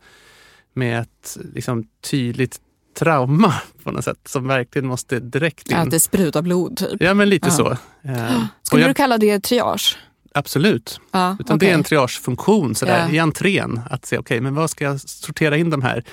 med 0.73 0.99
ett 1.01 1.37
liksom, 1.53 1.83
tydligt 2.09 2.59
trauma 2.99 3.53
på 3.83 3.91
något 3.91 4.03
sätt 4.05 4.17
som 4.25 4.47
verkligen 4.47 4.87
måste 4.87 5.19
direkt 5.19 5.71
in. 5.71 5.77
Att 5.77 5.91
det 5.91 5.99
sprutar 5.99 6.41
blod 6.41 6.77
typ. 6.77 7.01
Ja, 7.01 7.13
men 7.13 7.29
lite 7.29 7.47
Ja. 7.47 7.51
så. 7.53 7.69
Eh, 8.03 8.43
Skulle 8.63 8.81
jag, 8.81 8.89
du 8.89 8.93
kalla 8.93 9.17
det 9.17 9.39
triage? 9.39 9.97
Absolut. 10.33 10.99
Ja, 11.11 11.37
Utan 11.39 11.57
Det 11.57 11.69
är 11.69 11.73
en 11.73 11.83
triagefunktion 11.83 12.75
sådär, 12.75 13.05
Ja. 13.07 13.15
i 13.15 13.19
entrén. 13.19 13.81
Att 13.89 14.05
se, 14.05 14.17
okej, 14.17 14.41
men 14.41 14.55
vad 14.55 14.69
ska 14.69 14.83
jag 14.83 14.99
sortera 15.01 15.57
in 15.57 15.69
de 15.69 15.81
här? 15.81 16.03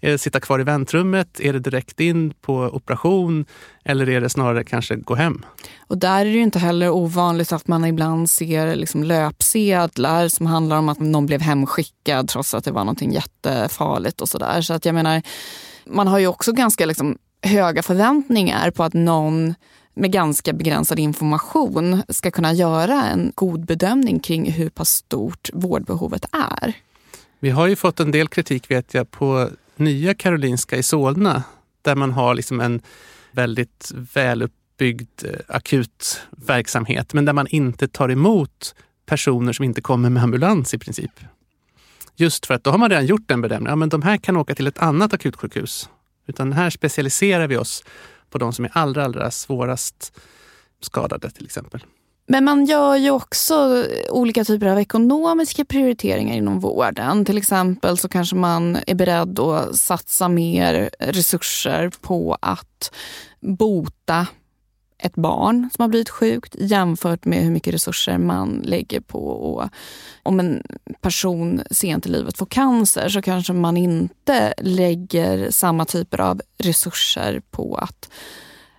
Är 0.00 0.10
det 0.10 0.18
sitta 0.18 0.40
kvar 0.40 0.60
i 0.60 0.64
väntrummet? 0.64 1.40
Är 1.40 1.52
det 1.52 1.58
direkt 1.58 2.00
in 2.00 2.34
på 2.40 2.54
operation? 2.54 3.44
Eller 3.84 4.08
är 4.08 4.20
det 4.20 4.28
snarare 4.28 4.64
kanske 4.64 4.96
gå 4.96 5.14
hem? 5.14 5.44
Och 5.86 5.98
där 5.98 6.20
är 6.20 6.24
det 6.24 6.30
ju 6.30 6.42
inte 6.42 6.58
heller 6.58 6.90
ovanligt 6.90 7.52
att 7.52 7.68
man 7.68 7.84
ibland 7.84 8.30
ser 8.30 8.76
liksom 8.76 9.04
löpsedlar 9.04 10.28
som 10.28 10.46
handlar 10.46 10.78
om 10.78 10.88
att 10.88 11.00
någon 11.00 11.26
blev 11.26 11.40
hemskickad 11.40 12.28
trots 12.28 12.54
att 12.54 12.64
det 12.64 12.70
var 12.70 12.84
någonting 12.84 13.12
jättefarligt 13.12 14.20
och 14.20 14.28
sådär. 14.28 14.60
Så 14.60 14.74
att 14.74 14.84
jag 14.84 14.94
menar, 14.94 15.22
man 15.84 16.06
har 16.06 16.18
ju 16.18 16.26
också 16.26 16.52
ganska 16.52 16.86
liksom 16.86 17.18
höga 17.42 17.82
förväntningar 17.82 18.70
på 18.70 18.84
att 18.84 18.94
någon 18.94 19.54
med 19.94 20.12
ganska 20.12 20.52
begränsad 20.52 20.98
information 20.98 22.02
ska 22.08 22.30
kunna 22.30 22.52
göra 22.52 23.04
en 23.04 23.32
god 23.34 23.66
bedömning 23.66 24.20
kring 24.20 24.52
hur 24.52 24.70
pass 24.70 24.90
stort 24.90 25.50
vårdbehovet 25.52 26.24
är. 26.32 26.72
Vi 27.40 27.50
har 27.50 27.66
ju 27.66 27.76
fått 27.76 28.00
en 28.00 28.10
del 28.10 28.28
kritik 28.28 28.70
vet 28.70 28.94
jag 28.94 29.10
på 29.10 29.50
Nya 29.78 30.14
Karolinska 30.14 30.76
i 30.76 30.82
Solna 30.82 31.42
där 31.82 31.94
man 31.94 32.12
har 32.12 32.34
liksom 32.34 32.60
en 32.60 32.80
väldigt 33.32 33.92
väluppbyggd 34.14 35.24
eh, 35.24 35.32
akut 35.48 36.20
verksamhet 36.30 37.14
men 37.14 37.24
där 37.24 37.32
man 37.32 37.46
inte 37.46 37.88
tar 37.88 38.08
emot 38.08 38.74
personer 39.06 39.52
som 39.52 39.64
inte 39.64 39.80
kommer 39.80 40.10
med 40.10 40.22
ambulans 40.22 40.74
i 40.74 40.78
princip. 40.78 41.12
Just 42.16 42.46
för 42.46 42.54
att 42.54 42.64
då 42.64 42.70
har 42.70 42.78
man 42.78 42.90
redan 42.90 43.06
gjort 43.06 43.28
den 43.28 43.40
bedömningen. 43.40 43.70
Ja, 43.70 43.76
men 43.76 43.88
de 43.88 44.02
här 44.02 44.16
kan 44.16 44.36
åka 44.36 44.54
till 44.54 44.66
ett 44.66 44.78
annat 44.78 45.12
akutsjukhus. 45.12 45.88
Utan 46.26 46.52
här 46.52 46.70
specialiserar 46.70 47.46
vi 47.46 47.56
oss 47.56 47.84
på 48.30 48.38
de 48.38 48.52
som 48.52 48.64
är 48.64 48.70
allra, 48.74 49.04
allra 49.04 49.30
svårast 49.30 50.18
skadade 50.80 51.30
till 51.30 51.44
exempel. 51.44 51.84
Men 52.30 52.44
man 52.44 52.64
gör 52.64 52.96
ju 52.96 53.10
också 53.10 53.84
olika 54.10 54.44
typer 54.44 54.66
av 54.66 54.78
ekonomiska 54.78 55.64
prioriteringar 55.64 56.36
inom 56.36 56.60
vården. 56.60 57.24
Till 57.24 57.38
exempel 57.38 57.98
så 57.98 58.08
kanske 58.08 58.36
man 58.36 58.78
är 58.86 58.94
beredd 58.94 59.38
att 59.38 59.76
satsa 59.76 60.28
mer 60.28 60.90
resurser 60.98 61.90
på 62.00 62.38
att 62.40 62.94
bota 63.40 64.26
ett 64.98 65.14
barn 65.14 65.70
som 65.76 65.82
har 65.82 65.88
blivit 65.88 66.10
sjukt 66.10 66.56
jämfört 66.58 67.24
med 67.24 67.42
hur 67.42 67.50
mycket 67.50 67.74
resurser 67.74 68.18
man 68.18 68.62
lägger 68.64 69.00
på 69.00 69.28
och 69.28 69.68
om 70.22 70.40
en 70.40 70.62
person 71.00 71.62
sent 71.70 72.06
i 72.06 72.08
livet 72.08 72.38
får 72.38 72.46
cancer 72.46 73.08
så 73.08 73.22
kanske 73.22 73.52
man 73.52 73.76
inte 73.76 74.54
lägger 74.58 75.50
samma 75.50 75.84
typer 75.84 76.20
av 76.20 76.40
resurser 76.58 77.42
på 77.50 77.74
att 77.74 78.10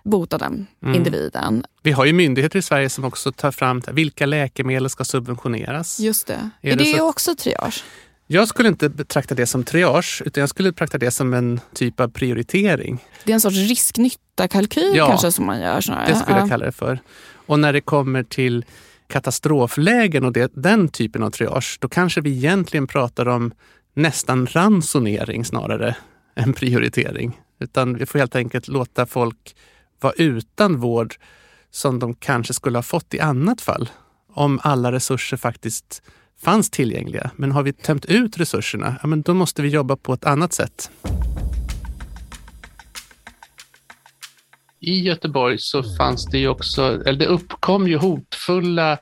bota 0.04 0.38
den 0.38 0.66
Mm. 0.82 0.94
individen. 0.94 1.64
Vi 1.82 1.92
har 1.92 2.04
ju 2.04 2.12
myndigheter 2.12 2.58
i 2.58 2.62
Sverige 2.62 2.88
som 2.88 3.04
också 3.04 3.32
tar 3.32 3.50
fram 3.50 3.82
vilka 3.92 4.26
läkemedel 4.26 4.90
ska 4.90 5.04
subventioneras. 5.04 6.00
Just 6.00 6.26
det. 6.26 6.50
Är 6.62 6.72
Är, 6.72 6.76
det 6.76 6.84
så- 6.84 7.08
också 7.08 7.34
triage? 7.34 7.84
Jag 8.26 8.48
skulle 8.48 8.68
inte 8.68 8.88
betrakta 8.88 9.34
det 9.34 9.46
som 9.46 9.64
triage, 9.64 10.22
utan 10.26 10.40
jag 10.40 10.48
skulle 10.50 10.72
betrakta 10.72 10.98
det 10.98 11.10
som 11.10 11.34
en 11.34 11.60
typ 11.74 12.00
av 12.00 12.08
prioritering. 12.08 13.04
Det 13.24 13.32
är 13.32 13.34
en 13.34 13.40
sorts 13.40 13.56
risk-nytta-kalkyl 13.56 14.92
Ja, 14.96 15.06
kanske 15.06 15.32
som 15.32 15.46
man 15.46 15.60
gör. 15.60 15.80
Snarare. 15.80 16.06
Det 16.08 16.14
skulle 16.16 16.36
Ja. 16.36 16.40
jag 16.40 16.48
kalla 16.48 16.64
det 16.66 16.72
för. 16.72 16.98
Och 17.46 17.58
när 17.58 17.72
det 17.72 17.80
kommer 17.80 18.22
till 18.22 18.64
katastroflägen 19.30 20.24
och 20.24 20.32
det, 20.32 20.52
den 20.54 20.88
typen 20.88 21.22
av 21.22 21.30
triage, 21.30 21.78
då 21.80 21.88
kanske 21.88 22.20
vi 22.20 22.30
egentligen 22.36 22.86
pratar 22.86 23.28
om 23.28 23.52
nästan 23.94 24.46
ransonering 24.46 25.44
snarare 25.44 25.96
än 26.36 26.52
prioritering. 26.52 27.40
Utan 27.60 27.96
vi 27.96 28.06
får 28.06 28.18
helt 28.18 28.36
enkelt 28.36 28.68
låta 28.68 29.06
folk 29.06 29.56
vara 30.02 30.12
utan 30.16 30.76
vård 30.76 31.14
som 31.70 31.98
de 31.98 32.14
kanske 32.14 32.54
skulle 32.54 32.78
ha 32.78 32.82
fått 32.82 33.14
i 33.14 33.20
annat 33.20 33.60
fall. 33.60 33.90
Om 34.32 34.60
alla 34.62 34.92
resurser 34.92 35.36
faktiskt 35.36 36.02
fanns 36.42 36.70
tillgängliga. 36.70 37.30
Men 37.36 37.52
har 37.52 37.62
vi 37.62 37.72
tömt 37.72 38.04
ut 38.04 38.38
resurserna, 38.38 38.96
ja, 39.02 39.08
men 39.08 39.22
då 39.22 39.34
måste 39.34 39.62
vi 39.62 39.68
jobba 39.68 39.96
på 39.96 40.12
ett 40.12 40.24
annat 40.24 40.52
sätt. 40.52 40.90
I 44.80 45.00
Göteborg 45.00 45.58
så 45.58 45.82
fanns 45.82 46.26
det 46.26 46.38
ju 46.38 46.48
också, 46.48 46.82
eller 47.06 47.18
det 47.18 47.26
uppkom 47.26 47.88
ju 47.88 47.96
hotfulla 47.96 48.98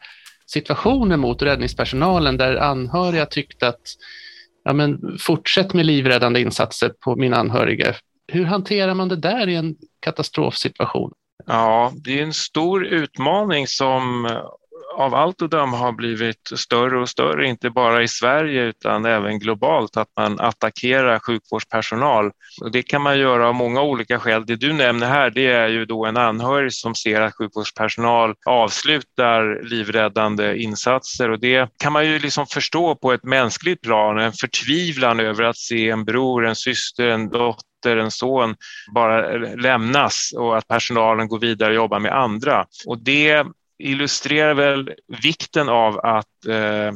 situationer 0.46 1.16
mot 1.16 1.42
räddningspersonalen 1.42 2.37
där 2.37 2.56
anhöriga 2.56 3.26
tyckte 3.26 3.68
att 3.68 3.82
ja, 4.64 4.72
men 4.72 5.18
fortsätt 5.18 5.74
med 5.74 5.87
livräddande 5.87 6.40
insatser 6.40 6.92
på 7.04 7.16
min 7.16 7.34
anhöriga. 7.34 7.94
Hur 8.32 8.44
hanterar 8.44 8.94
man 8.94 9.08
det 9.08 9.16
där 9.16 9.48
i 9.48 9.54
en 9.54 9.76
katastrofsituation? 10.00 11.12
Ja, 11.46 11.92
det 12.04 12.18
är 12.18 12.22
en 12.22 12.32
stor 12.32 12.86
utmaning 12.86 13.66
som 13.66 14.26
eh, 14.26 14.42
av 14.98 15.14
allt 15.14 15.42
att 15.42 15.50
döma 15.50 15.76
har 15.76 15.92
blivit 15.92 16.50
större 16.56 17.00
och 17.00 17.08
större, 17.08 17.46
inte 17.46 17.70
bara 17.70 18.02
i 18.02 18.08
Sverige 18.08 18.62
utan 18.62 19.04
även 19.04 19.38
globalt, 19.38 19.96
att 19.96 20.08
man 20.16 20.40
attackerar 20.40 21.18
sjukvårdspersonal. 21.18 22.30
Och 22.60 22.70
det 22.72 22.82
kan 22.82 23.02
man 23.02 23.18
göra 23.18 23.48
av 23.48 23.54
många 23.54 23.82
olika 23.82 24.18
skäl. 24.18 24.46
Det 24.46 24.56
du 24.56 24.72
nämner 24.72 25.06
här, 25.06 25.30
det 25.30 25.46
är 25.46 25.68
ju 25.68 25.84
då 25.84 26.06
en 26.06 26.16
anhörig 26.16 26.72
som 26.72 26.94
ser 26.94 27.20
att 27.20 27.34
sjukvårdspersonal 27.34 28.34
avslutar 28.46 29.62
livräddande 29.62 30.56
insatser 30.56 31.30
och 31.30 31.40
det 31.40 31.70
kan 31.78 31.92
man 31.92 32.06
ju 32.06 32.18
liksom 32.18 32.46
förstå 32.46 32.94
på 32.94 33.12
ett 33.12 33.24
mänskligt 33.24 33.82
plan, 33.82 34.18
en 34.18 34.32
förtvivlan 34.32 35.20
över 35.20 35.44
att 35.44 35.56
se 35.56 35.90
en 35.90 36.04
bror, 36.04 36.46
en 36.46 36.56
syster, 36.56 37.08
en 37.08 37.28
dotter 37.28 37.67
en 37.86 38.10
son 38.10 38.56
bara 38.94 39.36
lämnas 39.36 40.32
och 40.36 40.58
att 40.58 40.68
personalen 40.68 41.28
går 41.28 41.38
vidare 41.38 41.70
och 41.70 41.76
jobbar 41.76 41.98
med 41.98 42.12
andra. 42.12 42.66
Och 42.86 42.98
det 42.98 43.46
illustrerar 43.78 44.54
väl 44.54 44.94
vikten 45.22 45.68
av 45.68 45.98
att 45.98 46.46
eh, 46.48 46.92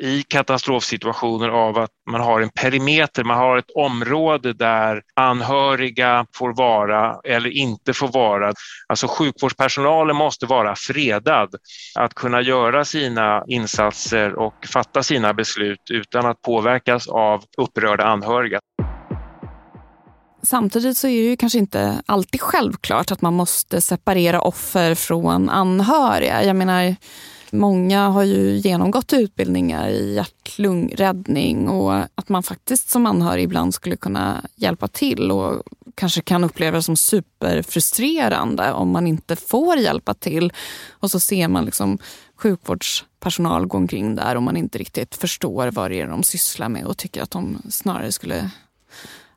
i 0.00 0.22
katastrofsituationer 0.28 1.48
av 1.48 1.78
att 1.78 1.90
man 2.10 2.20
har 2.20 2.40
en 2.40 2.50
perimeter, 2.50 3.24
man 3.24 3.38
har 3.38 3.58
ett 3.58 3.70
område 3.74 4.52
där 4.52 5.02
anhöriga 5.14 6.26
får 6.34 6.56
vara 6.56 7.20
eller 7.24 7.50
inte 7.50 7.92
får 7.92 8.08
vara. 8.08 8.52
Alltså 8.88 9.06
sjukvårdspersonalen 9.08 10.16
måste 10.16 10.46
vara 10.46 10.74
fredad 10.76 11.54
att 11.98 12.14
kunna 12.14 12.40
göra 12.40 12.84
sina 12.84 13.44
insatser 13.46 14.34
och 14.34 14.54
fatta 14.72 15.02
sina 15.02 15.34
beslut 15.34 15.90
utan 15.90 16.26
att 16.26 16.42
påverkas 16.42 17.08
av 17.08 17.44
upprörda 17.58 18.04
anhöriga. 18.04 18.60
Samtidigt 20.42 20.96
så 20.96 21.06
är 21.06 21.22
det 21.22 21.28
ju 21.28 21.36
kanske 21.36 21.58
inte 21.58 22.02
alltid 22.06 22.40
självklart 22.40 23.12
att 23.12 23.22
man 23.22 23.34
måste 23.34 23.80
separera 23.80 24.40
offer 24.40 24.94
från 24.94 25.48
anhöriga. 25.48 26.44
Jag 26.44 26.56
menar, 26.56 26.96
många 27.50 28.08
har 28.08 28.22
ju 28.22 28.56
genomgått 28.56 29.12
utbildningar 29.12 29.88
i 29.88 30.14
hjärt-lungräddning 30.14 31.68
och 31.68 31.94
att 31.94 32.28
man 32.28 32.42
faktiskt 32.42 32.90
som 32.90 33.06
anhörig 33.06 33.44
ibland 33.44 33.74
skulle 33.74 33.96
kunna 33.96 34.42
hjälpa 34.56 34.88
till 34.88 35.30
och 35.30 35.62
kanske 35.94 36.20
kan 36.20 36.44
uppleva 36.44 36.76
det 36.76 36.82
som 36.82 36.96
superfrustrerande 36.96 38.72
om 38.72 38.90
man 38.90 39.06
inte 39.06 39.36
får 39.36 39.76
hjälpa 39.76 40.14
till. 40.14 40.52
Och 40.90 41.10
så 41.10 41.20
ser 41.20 41.48
man 41.48 41.64
liksom 41.64 41.98
sjukvårdspersonal 42.36 43.66
gå 43.66 43.76
omkring 43.76 44.14
där 44.14 44.36
och 44.36 44.42
man 44.42 44.56
inte 44.56 44.78
riktigt 44.78 45.14
förstår 45.14 45.70
vad 45.70 45.90
det 45.90 46.00
är 46.00 46.06
de 46.06 46.22
sysslar 46.22 46.68
med 46.68 46.84
och 46.84 46.96
tycker 46.96 47.22
att 47.22 47.30
de 47.30 47.62
snarare 47.70 48.12
skulle 48.12 48.50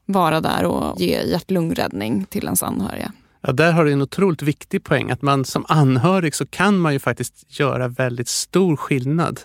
vara 0.06 0.42
där 0.42 0.66
och 0.66 1.02
ge 1.02 1.22
hjärt-lungräddning 1.24 2.26
till 2.26 2.44
ens 2.44 2.64
anhöriga. 2.64 3.12
Ja, 3.42 3.52
där 3.52 3.72
har 3.72 3.86
du 3.86 3.92
en 3.92 4.02
otroligt 4.02 4.42
viktig 4.42 4.84
poäng. 4.84 5.12
Att 5.12 5.22
man 5.22 5.46
som 5.46 5.66
anhörig 5.68 6.36
så 6.36 6.46
kan 6.46 6.78
man 6.78 6.94
ju 6.94 7.00
faktiskt 7.00 7.60
göra 7.60 7.88
väldigt 7.88 8.28
stor 8.28 8.76
skillnad. 8.76 9.40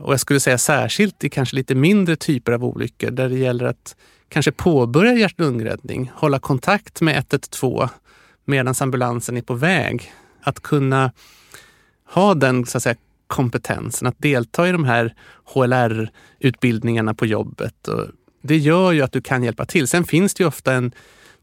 Och 0.00 0.12
jag 0.12 0.20
skulle 0.20 0.40
säga 0.40 0.58
särskilt 0.58 1.24
i 1.24 1.30
kanske 1.30 1.56
lite 1.56 1.74
mindre 1.74 2.16
typer 2.16 2.52
av 2.52 2.64
olyckor 2.64 3.10
där 3.10 3.28
det 3.28 3.38
gäller 3.38 3.64
att 3.64 3.96
kanske 4.28 4.52
påbörja 4.52 5.14
hjärt-lungräddning, 5.14 6.10
hålla 6.14 6.38
kontakt 6.38 7.00
med 7.00 7.16
112 7.16 7.88
medan 8.44 8.74
ambulansen 8.80 9.36
är 9.36 9.42
på 9.42 9.54
väg. 9.54 10.12
Att 10.42 10.60
kunna 10.60 11.12
ha 12.08 12.34
den 12.34 12.66
så 12.66 12.76
att 12.76 12.82
säga, 12.82 12.96
kompetensen 13.26 14.08
att 14.08 14.18
delta 14.18 14.68
i 14.68 14.72
de 14.72 14.84
här 14.84 15.14
HLR-utbildningarna 15.44 17.14
på 17.14 17.26
jobbet 17.26 17.88
och 17.88 18.06
det 18.46 18.56
gör 18.56 18.92
ju 18.92 19.02
att 19.02 19.12
du 19.12 19.20
kan 19.20 19.44
hjälpa 19.44 19.64
till. 19.64 19.88
Sen 19.88 20.04
finns 20.04 20.34
det 20.34 20.42
ju 20.42 20.48
ofta 20.48 20.72
en, 20.72 20.92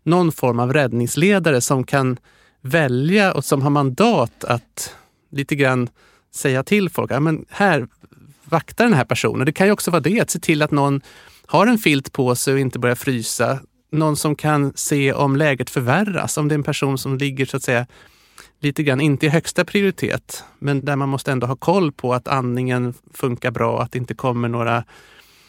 någon 0.03 0.31
form 0.31 0.59
av 0.59 0.73
räddningsledare 0.73 1.61
som 1.61 1.83
kan 1.83 2.17
välja 2.61 3.33
och 3.33 3.45
som 3.45 3.61
har 3.61 3.69
mandat 3.69 4.43
att 4.43 4.95
lite 5.31 5.55
grann 5.55 5.89
säga 6.33 6.63
till 6.63 6.89
folk, 6.89 7.11
ja, 7.11 7.19
men 7.19 7.45
här, 7.49 7.87
vakta 8.43 8.83
den 8.83 8.93
här 8.93 9.05
personen. 9.05 9.45
Det 9.45 9.51
kan 9.51 9.67
ju 9.67 9.73
också 9.73 9.91
vara 9.91 10.01
det, 10.01 10.21
att 10.21 10.29
se 10.29 10.39
till 10.39 10.61
att 10.61 10.71
någon 10.71 11.01
har 11.45 11.67
en 11.67 11.77
filt 11.77 12.11
på 12.11 12.35
sig 12.35 12.53
och 12.53 12.59
inte 12.59 12.79
börjar 12.79 12.95
frysa. 12.95 13.59
Någon 13.91 14.17
som 14.17 14.35
kan 14.35 14.73
se 14.75 15.13
om 15.13 15.35
läget 15.35 15.69
förvärras, 15.69 16.37
om 16.37 16.47
det 16.47 16.53
är 16.53 16.57
en 16.57 16.63
person 16.63 16.97
som 16.97 17.17
ligger 17.17 17.45
så 17.45 17.57
att 17.57 17.63
säga 17.63 17.87
lite 18.59 18.83
grann, 18.83 19.01
inte 19.01 19.25
i 19.25 19.29
högsta 19.29 19.65
prioritet, 19.65 20.43
men 20.59 20.85
där 20.85 20.95
man 20.95 21.09
måste 21.09 21.31
ändå 21.31 21.47
ha 21.47 21.55
koll 21.55 21.91
på 21.91 22.13
att 22.13 22.27
andningen 22.27 22.93
funkar 23.13 23.51
bra, 23.51 23.81
att 23.81 23.91
det 23.91 23.97
inte 23.97 24.13
kommer 24.13 24.47
några 24.47 24.83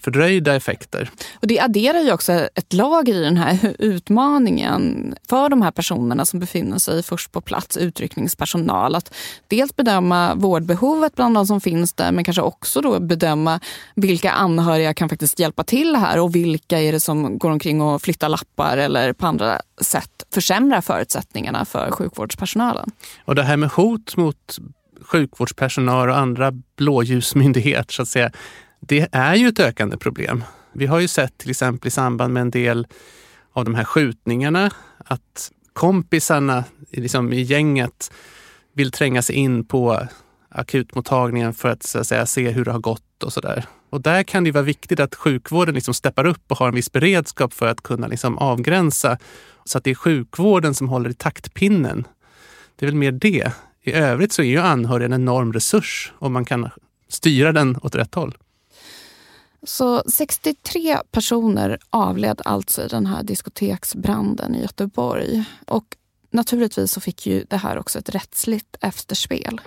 fördröjda 0.03 0.57
effekter. 0.57 1.11
Och 1.35 1.47
det 1.47 1.61
adderar 1.61 2.01
ju 2.01 2.13
också 2.13 2.33
ett 2.33 2.73
lager 2.73 3.15
i 3.15 3.21
den 3.21 3.37
här 3.37 3.77
utmaningen 3.79 5.15
för 5.29 5.49
de 5.49 5.63
här 5.63 5.71
personerna 5.71 6.25
som 6.25 6.41
befinner 6.41 6.79
sig 6.79 7.03
först 7.03 7.33
på 7.33 7.41
plats, 7.41 7.77
utryckningspersonal. 7.77 8.95
Att 8.95 9.15
dels 9.49 9.77
bedöma 9.77 10.35
vårdbehovet 10.35 11.15
bland 11.15 11.35
de 11.35 11.47
som 11.47 11.61
finns 11.61 11.93
där 11.93 12.13
men 12.13 12.25
kanske 12.25 12.43
också 12.43 12.81
då 12.81 13.01
bedöma 13.01 13.61
vilka 13.95 14.31
anhöriga 14.31 14.95
kan 14.95 15.09
faktiskt 15.09 15.39
hjälpa 15.39 15.65
till 15.65 15.97
här 15.97 16.21
och 16.21 16.35
vilka 16.35 16.81
är 16.81 16.93
det 16.93 17.01
som 17.01 17.39
går 17.39 17.51
omkring 17.51 17.81
och 17.81 18.03
flyttar 18.03 18.29
lappar 18.29 18.77
eller 18.77 19.13
på 19.13 19.27
andra 19.27 19.61
sätt 19.81 20.25
försämrar 20.35 20.81
förutsättningarna 20.81 21.65
för 21.65 21.91
sjukvårdspersonalen. 21.91 22.91
Och 23.25 23.35
det 23.35 23.43
här 23.43 23.57
med 23.57 23.71
hot 23.71 24.17
mot 24.17 24.59
sjukvårdspersonal 25.03 26.09
och 26.09 26.19
andra 26.19 26.53
blåljusmyndigheter 26.77 27.93
så 27.93 28.03
att 28.03 28.09
säga, 28.09 28.31
det 28.87 29.09
är 29.13 29.35
ju 29.35 29.49
ett 29.49 29.61
ökande 29.61 29.97
problem. 29.97 30.45
Vi 30.73 30.87
har 30.87 31.01
ju 31.01 31.09
sett 31.09 31.39
till 31.39 31.51
exempel 31.51 31.89
i 31.89 31.91
samband 31.91 32.35
med 32.35 32.41
en 32.41 32.51
del 32.51 32.87
av 33.53 33.65
de 33.65 33.75
här 33.75 33.85
skjutningarna 33.85 34.71
att 34.99 35.53
kompisarna 35.73 36.65
liksom, 36.91 37.33
i 37.33 37.43
gänget 37.43 38.13
vill 38.73 38.91
tränga 38.91 39.23
sig 39.23 39.37
in 39.37 39.65
på 39.65 40.07
akutmottagningen 40.49 41.55
för 41.55 41.69
att, 41.69 41.83
så 41.83 41.99
att 41.99 42.07
säga, 42.07 42.27
se 42.27 42.51
hur 42.51 42.65
det 42.65 42.73
har 42.73 42.79
gått 42.79 43.23
och 43.23 43.33
sådär. 43.33 43.65
Och 43.91 44.01
där 44.01 44.23
kan 44.23 44.45
det 44.45 44.51
vara 44.51 44.65
viktigt 44.65 45.01
att 45.01 45.15
sjukvården 45.15 45.75
liksom 45.75 45.95
steppar 45.95 46.25
upp 46.25 46.51
och 46.51 46.59
har 46.59 46.69
en 46.69 46.75
viss 46.75 46.93
beredskap 46.93 47.53
för 47.53 47.67
att 47.67 47.83
kunna 47.83 48.07
liksom 48.07 48.39
avgränsa 48.39 49.19
så 49.65 49.79
att 49.79 49.85
det 49.85 49.91
är 49.91 49.95
sjukvården 49.95 50.75
som 50.75 50.89
håller 50.89 51.11
i 51.11 51.15
taktpinnen. 51.15 52.05
Det 52.77 52.87
är 52.87 52.91
väl 52.91 52.97
mer 52.97 53.13
det. 53.13 53.53
I 53.83 53.93
övrigt 53.93 54.33
så 54.33 54.43
är 54.43 54.47
ju 54.47 54.59
anhöriga 54.59 55.07
en 55.07 55.13
enorm 55.13 55.53
resurs 55.53 56.13
om 56.19 56.33
man 56.33 56.45
kan 56.45 56.71
styra 57.09 57.53
den 57.53 57.77
åt 57.83 57.95
rätt 57.95 58.15
håll. 58.15 58.35
Så 59.67 60.03
63 60.07 60.99
personer 61.11 61.79
avled 61.91 62.41
alltså 62.45 62.83
i 62.83 62.89
den 62.89 63.07
här 63.07 63.23
diskoteksbranden 63.23 64.55
i 64.55 64.63
Göteborg. 64.63 65.45
Och 65.67 65.85
naturligtvis 66.31 66.93
så 66.93 67.01
fick 67.01 67.27
ju 67.27 67.45
det 67.51 67.57
här 67.57 67.79
också 67.79 67.99
ett 67.99 68.09
rättsligt 68.09 68.77
efterspel. 68.81 69.61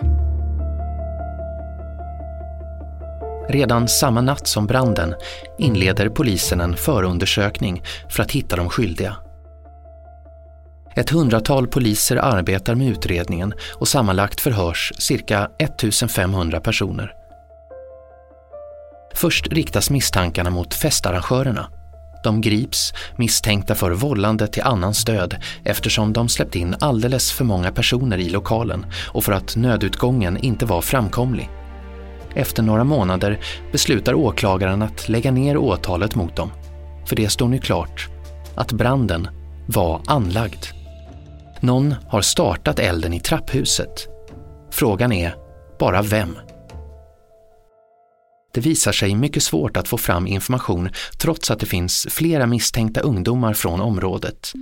Redan 3.48 3.88
samma 3.88 4.20
natt 4.20 4.48
som 4.48 4.66
branden 4.66 5.14
inleder 5.58 6.08
polisen 6.08 6.60
en 6.60 6.76
förundersökning 6.76 7.82
för 8.10 8.22
att 8.22 8.30
hitta 8.30 8.56
de 8.56 8.68
skyldiga. 8.68 9.16
Ett 10.96 11.10
hundratal 11.10 11.66
poliser 11.66 12.16
arbetar 12.16 12.74
med 12.74 12.88
utredningen 12.88 13.54
och 13.74 13.88
sammanlagt 13.88 14.40
förhörs 14.40 14.92
cirka 14.98 15.50
1500 15.58 16.60
personer. 16.60 17.25
Först 19.16 19.46
riktas 19.46 19.90
misstankarna 19.90 20.50
mot 20.50 20.74
festarrangörerna. 20.74 21.70
De 22.24 22.40
grips 22.40 22.92
misstänkta 23.16 23.74
för 23.74 23.90
vållande 23.90 24.46
till 24.46 24.62
annans 24.62 25.04
död 25.04 25.36
eftersom 25.64 26.12
de 26.12 26.28
släppt 26.28 26.56
in 26.56 26.76
alldeles 26.80 27.32
för 27.32 27.44
många 27.44 27.72
personer 27.72 28.18
i 28.18 28.28
lokalen 28.28 28.86
och 29.08 29.24
för 29.24 29.32
att 29.32 29.56
nödutgången 29.56 30.36
inte 30.36 30.66
var 30.66 30.80
framkomlig. 30.80 31.50
Efter 32.34 32.62
några 32.62 32.84
månader 32.84 33.40
beslutar 33.72 34.14
åklagaren 34.14 34.82
att 34.82 35.08
lägga 35.08 35.30
ner 35.30 35.56
åtalet 35.56 36.14
mot 36.14 36.36
dem. 36.36 36.52
För 37.06 37.16
det 37.16 37.28
står 37.28 37.48
nu 37.48 37.58
klart 37.58 38.08
att 38.54 38.72
branden 38.72 39.28
var 39.66 40.00
anlagd. 40.06 40.66
Någon 41.60 41.94
har 42.08 42.20
startat 42.20 42.78
elden 42.78 43.14
i 43.14 43.20
trapphuset. 43.20 44.08
Frågan 44.70 45.12
är 45.12 45.34
bara 45.78 46.02
vem? 46.02 46.38
Det 48.56 48.60
visar 48.60 48.92
sig 48.92 49.14
mycket 49.14 49.42
svårt 49.42 49.76
att 49.76 49.88
få 49.88 49.98
fram 49.98 50.26
information 50.26 50.88
trots 51.18 51.50
att 51.50 51.60
det 51.60 51.66
finns 51.66 52.06
flera 52.10 52.46
misstänkta 52.46 53.00
ungdomar 53.00 53.52
från 53.54 53.80
området. 53.80 54.52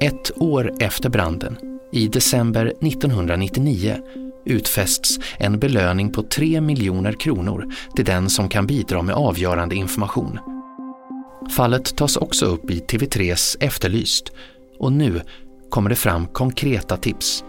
Ett 0.00 0.30
år 0.36 0.72
efter 0.80 1.08
branden, 1.08 1.56
i 1.92 2.08
december 2.08 2.66
1999, 2.66 3.96
utfästs 4.44 5.18
en 5.38 5.58
belöning 5.58 6.12
på 6.12 6.22
3 6.22 6.60
miljoner 6.60 7.12
kronor 7.12 7.72
till 7.96 8.04
den 8.04 8.30
som 8.30 8.48
kan 8.48 8.66
bidra 8.66 9.02
med 9.02 9.14
avgörande 9.14 9.74
information. 9.74 10.38
Fallet 11.56 11.96
tas 11.96 12.16
också 12.16 12.46
upp 12.46 12.70
i 12.70 12.80
TV3s 12.80 13.56
Efterlyst 13.60 14.32
och 14.78 14.92
nu 14.92 15.20
kommer 15.70 15.90
det 15.90 15.96
fram 15.96 16.26
konkreta 16.26 16.96
tips. 16.96 17.44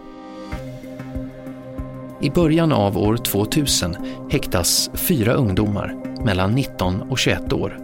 I 2.23 2.29
början 2.29 2.71
av 2.71 2.97
år 2.97 3.17
2000 3.17 3.95
häktas 4.31 4.89
fyra 4.93 5.33
ungdomar 5.33 5.95
mellan 6.25 6.51
19 6.51 7.01
och 7.01 7.19
21 7.19 7.53
år. 7.53 7.77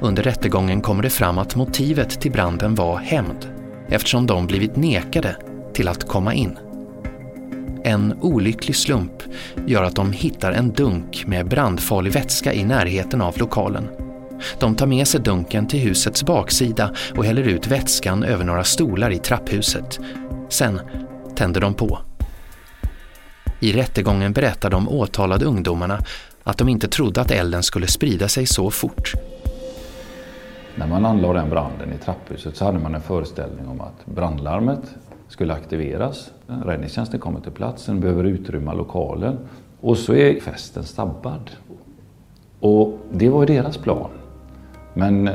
Under 0.00 0.22
rättegången 0.22 0.80
kommer 0.80 1.02
det 1.02 1.10
fram 1.10 1.38
att 1.38 1.56
motivet 1.56 2.20
till 2.20 2.32
branden 2.32 2.74
var 2.74 2.96
hämnd 2.96 3.46
eftersom 3.88 4.26
de 4.26 4.46
blivit 4.46 4.76
nekade 4.76 5.36
till 5.74 5.88
att 5.88 6.08
komma 6.08 6.34
in. 6.34 6.58
En 7.84 8.14
olycklig 8.20 8.76
slump 8.76 9.22
gör 9.66 9.82
att 9.82 9.96
de 9.96 10.12
hittar 10.12 10.52
en 10.52 10.72
dunk 10.72 11.24
med 11.26 11.48
brandfarlig 11.48 12.12
vätska 12.12 12.52
i 12.52 12.64
närheten 12.64 13.20
av 13.20 13.38
lokalen. 13.38 13.88
De 14.58 14.74
tar 14.74 14.86
med 14.86 15.08
sig 15.08 15.20
dunken 15.20 15.66
till 15.66 15.80
husets 15.80 16.24
baksida 16.24 16.94
och 17.16 17.24
häller 17.24 17.42
ut 17.42 17.66
vätskan 17.66 18.22
över 18.22 18.44
några 18.44 18.64
stolar 18.64 19.10
i 19.10 19.18
trapphuset. 19.18 20.00
Sen 20.48 20.80
tänder 21.34 21.60
de 21.60 21.74
på. 21.74 22.07
I 23.60 23.72
rättegången 23.72 24.32
berättar 24.32 24.70
de 24.70 24.88
åtalade 24.88 25.44
ungdomarna 25.44 25.98
att 26.42 26.58
de 26.58 26.68
inte 26.68 26.88
trodde 26.88 27.20
att 27.20 27.30
elden 27.30 27.62
skulle 27.62 27.86
sprida 27.86 28.28
sig 28.28 28.46
så 28.46 28.70
fort. 28.70 29.12
När 30.74 30.86
man 30.86 31.06
anlade 31.06 31.38
den 31.38 31.50
branden 31.50 31.92
i 31.92 31.98
trapphuset 31.98 32.56
så 32.56 32.64
hade 32.64 32.78
man 32.78 32.94
en 32.94 33.00
föreställning 33.00 33.68
om 33.68 33.80
att 33.80 34.06
brandlarmet 34.06 34.80
skulle 35.28 35.54
aktiveras. 35.54 36.30
Räddningstjänsten 36.46 37.20
kommer 37.20 37.40
till 37.40 37.52
platsen, 37.52 38.00
behöver 38.00 38.24
utrymma 38.24 38.72
lokalen 38.74 39.38
och 39.80 39.98
så 39.98 40.14
är 40.14 40.40
festen 40.40 40.84
stabbad. 40.84 41.50
Och 42.60 42.98
det 43.12 43.28
var 43.28 43.40
ju 43.40 43.46
deras 43.46 43.76
plan. 43.76 44.10
Men 44.94 45.28
eh, 45.28 45.34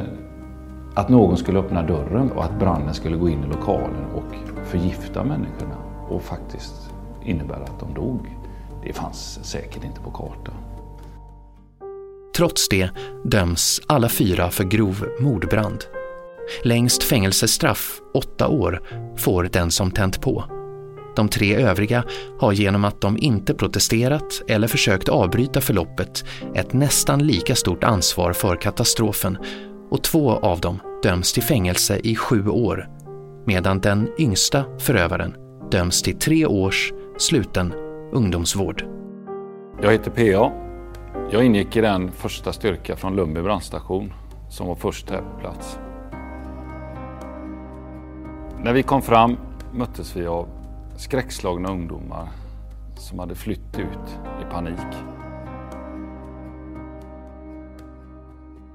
att 0.95 1.09
någon 1.09 1.38
skulle 1.38 1.59
öppna 1.59 1.81
dörren 1.81 2.31
och 2.31 2.43
att 2.43 2.59
branden 2.59 2.93
skulle 2.93 3.17
gå 3.17 3.29
in 3.29 3.43
i 3.43 3.47
lokalen 3.47 4.05
och 4.15 4.36
förgifta 4.65 5.23
människorna 5.23 5.75
och 6.09 6.21
faktiskt 6.21 6.83
innebära 7.25 7.63
att 7.63 7.79
de 7.79 7.93
dog, 7.93 8.19
det 8.83 8.93
fanns 8.93 9.39
säkert 9.43 9.83
inte 9.83 10.01
på 10.01 10.12
kartan. 10.12 10.55
Trots 12.36 12.69
det 12.69 12.89
döms 13.23 13.81
alla 13.88 14.09
fyra 14.09 14.49
för 14.49 14.63
grov 14.63 15.05
mordbrand. 15.19 15.83
Längst 16.63 17.03
fängelsestraff, 17.03 18.01
åtta 18.13 18.47
år, 18.47 18.81
får 19.17 19.43
den 19.43 19.71
som 19.71 19.91
tänt 19.91 20.21
på. 20.21 20.43
De 21.15 21.29
tre 21.29 21.55
övriga 21.55 22.03
har 22.39 22.51
genom 22.51 22.86
att 22.86 23.01
de 23.01 23.17
inte 23.17 23.53
protesterat 23.53 24.41
eller 24.47 24.67
försökt 24.67 25.09
avbryta 25.09 25.62
förloppet 25.62 26.25
ett 26.55 26.73
nästan 26.73 27.27
lika 27.27 27.55
stort 27.55 27.83
ansvar 27.83 28.33
för 28.33 28.55
katastrofen 28.55 29.38
och 29.89 30.03
två 30.03 30.31
av 30.31 30.59
dem 30.59 30.79
döms 31.03 31.33
till 31.33 31.43
fängelse 31.43 31.99
i 32.03 32.15
sju 32.15 32.47
år 32.47 32.89
medan 33.45 33.79
den 33.79 34.09
yngsta 34.19 34.63
förövaren 34.79 35.36
döms 35.71 36.01
till 36.01 36.19
tre 36.19 36.45
års 36.45 36.93
sluten 37.17 37.73
ungdomsvård. 38.12 38.86
Jag 39.82 39.91
heter 39.91 40.12
PA. 40.12 40.52
Jag 41.32 41.45
ingick 41.45 41.76
i 41.76 41.82
den 41.82 42.12
första 42.12 42.54
styrka 42.54 42.95
från 42.95 43.15
Lundby 43.15 43.41
brandstation 43.41 44.13
som 44.49 44.67
var 44.67 44.76
först 44.76 45.10
här 45.10 45.21
på 45.21 45.39
plats. 45.39 45.78
När 48.63 48.73
vi 48.73 48.84
kom 48.84 49.02
fram 49.02 49.38
möttes 49.73 50.15
vi 50.15 50.26
av 50.26 50.47
skräckslagna 50.97 51.71
ungdomar 51.71 52.28
som 52.97 53.19
hade 53.19 53.36
flytt 53.36 53.80
ut 53.80 54.19
i 54.41 54.52
panik. 54.52 54.80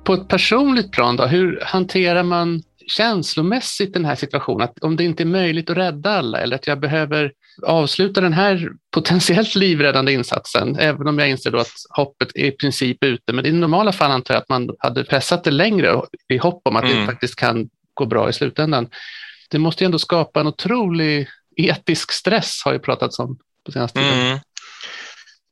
På 0.04 0.14
ett 0.14 0.28
personligt 0.28 0.92
plan, 0.92 1.16
då, 1.16 1.26
hur 1.26 1.60
hanterar 1.62 2.22
man 2.22 2.62
känslomässigt 2.86 3.94
den 3.94 4.04
här 4.04 4.14
situationen? 4.14 4.62
Att 4.62 4.78
om 4.78 4.96
det 4.96 5.04
inte 5.04 5.22
är 5.22 5.26
möjligt 5.26 5.70
att 5.70 5.76
rädda 5.76 6.10
alla 6.10 6.40
eller 6.40 6.56
att 6.56 6.66
jag 6.66 6.80
behöver 6.80 7.32
avsluta 7.62 8.20
den 8.20 8.32
här 8.32 8.70
potentiellt 8.94 9.54
livräddande 9.54 10.12
insatsen, 10.12 10.76
även 10.78 11.08
om 11.08 11.18
jag 11.18 11.30
inser 11.30 11.50
då 11.50 11.58
att 11.58 11.72
hoppet 11.90 12.28
är 12.34 12.44
i 12.44 12.50
princip 12.50 13.04
ute. 13.04 13.32
Men 13.32 13.46
i 13.46 13.52
normala 13.52 13.92
fall 13.92 14.10
antar 14.10 14.34
jag 14.34 14.42
att 14.42 14.48
man 14.48 14.70
hade 14.78 15.04
pressat 15.04 15.44
det 15.44 15.50
längre 15.50 16.02
i 16.28 16.38
hopp 16.38 16.62
om 16.64 16.76
att 16.76 16.84
mm. 16.84 17.00
det 17.00 17.06
faktiskt 17.06 17.36
kan 17.36 17.68
gå 17.94 18.06
bra 18.06 18.28
i 18.28 18.32
slutändan. 18.32 18.88
Det 19.50 19.58
måste 19.58 19.84
ju 19.84 19.86
ändå 19.86 19.98
skapa 19.98 20.40
en 20.40 20.46
otrolig 20.46 21.28
etisk 21.56 22.12
stress, 22.12 22.62
har 22.64 22.72
ju 22.72 22.78
pratats 22.78 23.18
om 23.18 23.38
på 23.64 23.72
senaste 23.72 23.98
tiden. 23.98 24.18
Mm 24.18 24.38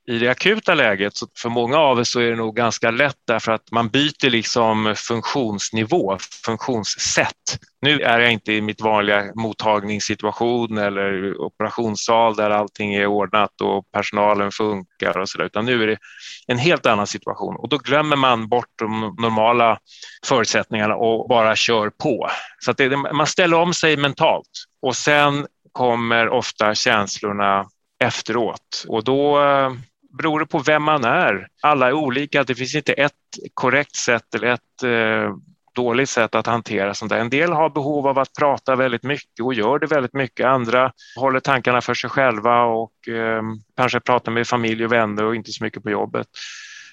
i 0.08 0.18
det 0.18 0.28
akuta 0.28 0.74
läget, 0.74 1.16
så 1.16 1.26
för 1.38 1.48
många 1.48 1.78
av 1.78 1.98
oss 1.98 2.10
så 2.10 2.20
är 2.20 2.30
det 2.30 2.36
nog 2.36 2.56
ganska 2.56 2.90
lätt 2.90 3.16
därför 3.26 3.52
att 3.52 3.70
man 3.70 3.88
byter 3.88 4.30
liksom 4.30 4.94
funktionsnivå, 4.96 6.18
funktionssätt. 6.44 7.58
Nu 7.80 8.00
är 8.00 8.20
jag 8.20 8.32
inte 8.32 8.52
i 8.52 8.60
mitt 8.60 8.80
vanliga 8.80 9.24
mottagningssituation 9.34 10.78
eller 10.78 11.40
operationssal 11.40 12.36
där 12.36 12.50
allting 12.50 12.94
är 12.94 13.06
ordnat 13.06 13.60
och 13.60 13.90
personalen 13.92 14.52
funkar 14.52 15.18
och 15.18 15.28
så 15.28 15.38
där, 15.38 15.44
utan 15.44 15.64
nu 15.64 15.82
är 15.82 15.86
det 15.86 15.98
en 16.46 16.58
helt 16.58 16.86
annan 16.86 17.06
situation 17.06 17.56
och 17.56 17.68
då 17.68 17.78
glömmer 17.78 18.16
man 18.16 18.48
bort 18.48 18.70
de 18.78 19.16
normala 19.18 19.78
förutsättningarna 20.26 20.96
och 20.96 21.28
bara 21.28 21.56
kör 21.56 21.90
på. 21.90 22.28
Så 22.58 22.70
att 22.70 22.76
det, 22.76 22.96
man 22.96 23.26
ställer 23.26 23.56
om 23.56 23.74
sig 23.74 23.96
mentalt 23.96 24.50
och 24.82 24.96
sen 24.96 25.46
kommer 25.72 26.28
ofta 26.28 26.74
känslorna 26.74 27.66
efteråt 28.04 28.84
och 28.88 29.04
då 29.04 29.42
eh, 29.42 29.72
beror 30.16 30.40
det 30.40 30.46
på 30.46 30.58
vem 30.58 30.82
man 30.82 31.04
är. 31.04 31.48
Alla 31.62 31.88
är 31.88 31.92
olika, 31.92 32.44
det 32.44 32.54
finns 32.54 32.74
inte 32.74 32.92
ett 32.92 33.12
korrekt 33.54 33.96
sätt 33.96 34.34
eller 34.34 34.48
ett 34.48 34.82
eh, 34.84 35.34
dåligt 35.74 36.08
sätt 36.08 36.34
att 36.34 36.46
hantera 36.46 36.94
sånt 36.94 37.10
där. 37.10 37.18
En 37.18 37.30
del 37.30 37.52
har 37.52 37.70
behov 37.70 38.06
av 38.06 38.18
att 38.18 38.32
prata 38.38 38.76
väldigt 38.76 39.02
mycket 39.02 39.44
och 39.44 39.54
gör 39.54 39.78
det 39.78 39.86
väldigt 39.86 40.12
mycket. 40.12 40.46
Andra 40.46 40.92
håller 41.16 41.40
tankarna 41.40 41.80
för 41.80 41.94
sig 41.94 42.10
själva 42.10 42.62
och 42.62 43.08
eh, 43.08 43.42
kanske 43.76 44.00
pratar 44.00 44.32
med 44.32 44.46
familj 44.46 44.84
och 44.84 44.92
vänner 44.92 45.24
och 45.24 45.36
inte 45.36 45.52
så 45.52 45.64
mycket 45.64 45.82
på 45.82 45.90
jobbet. 45.90 46.26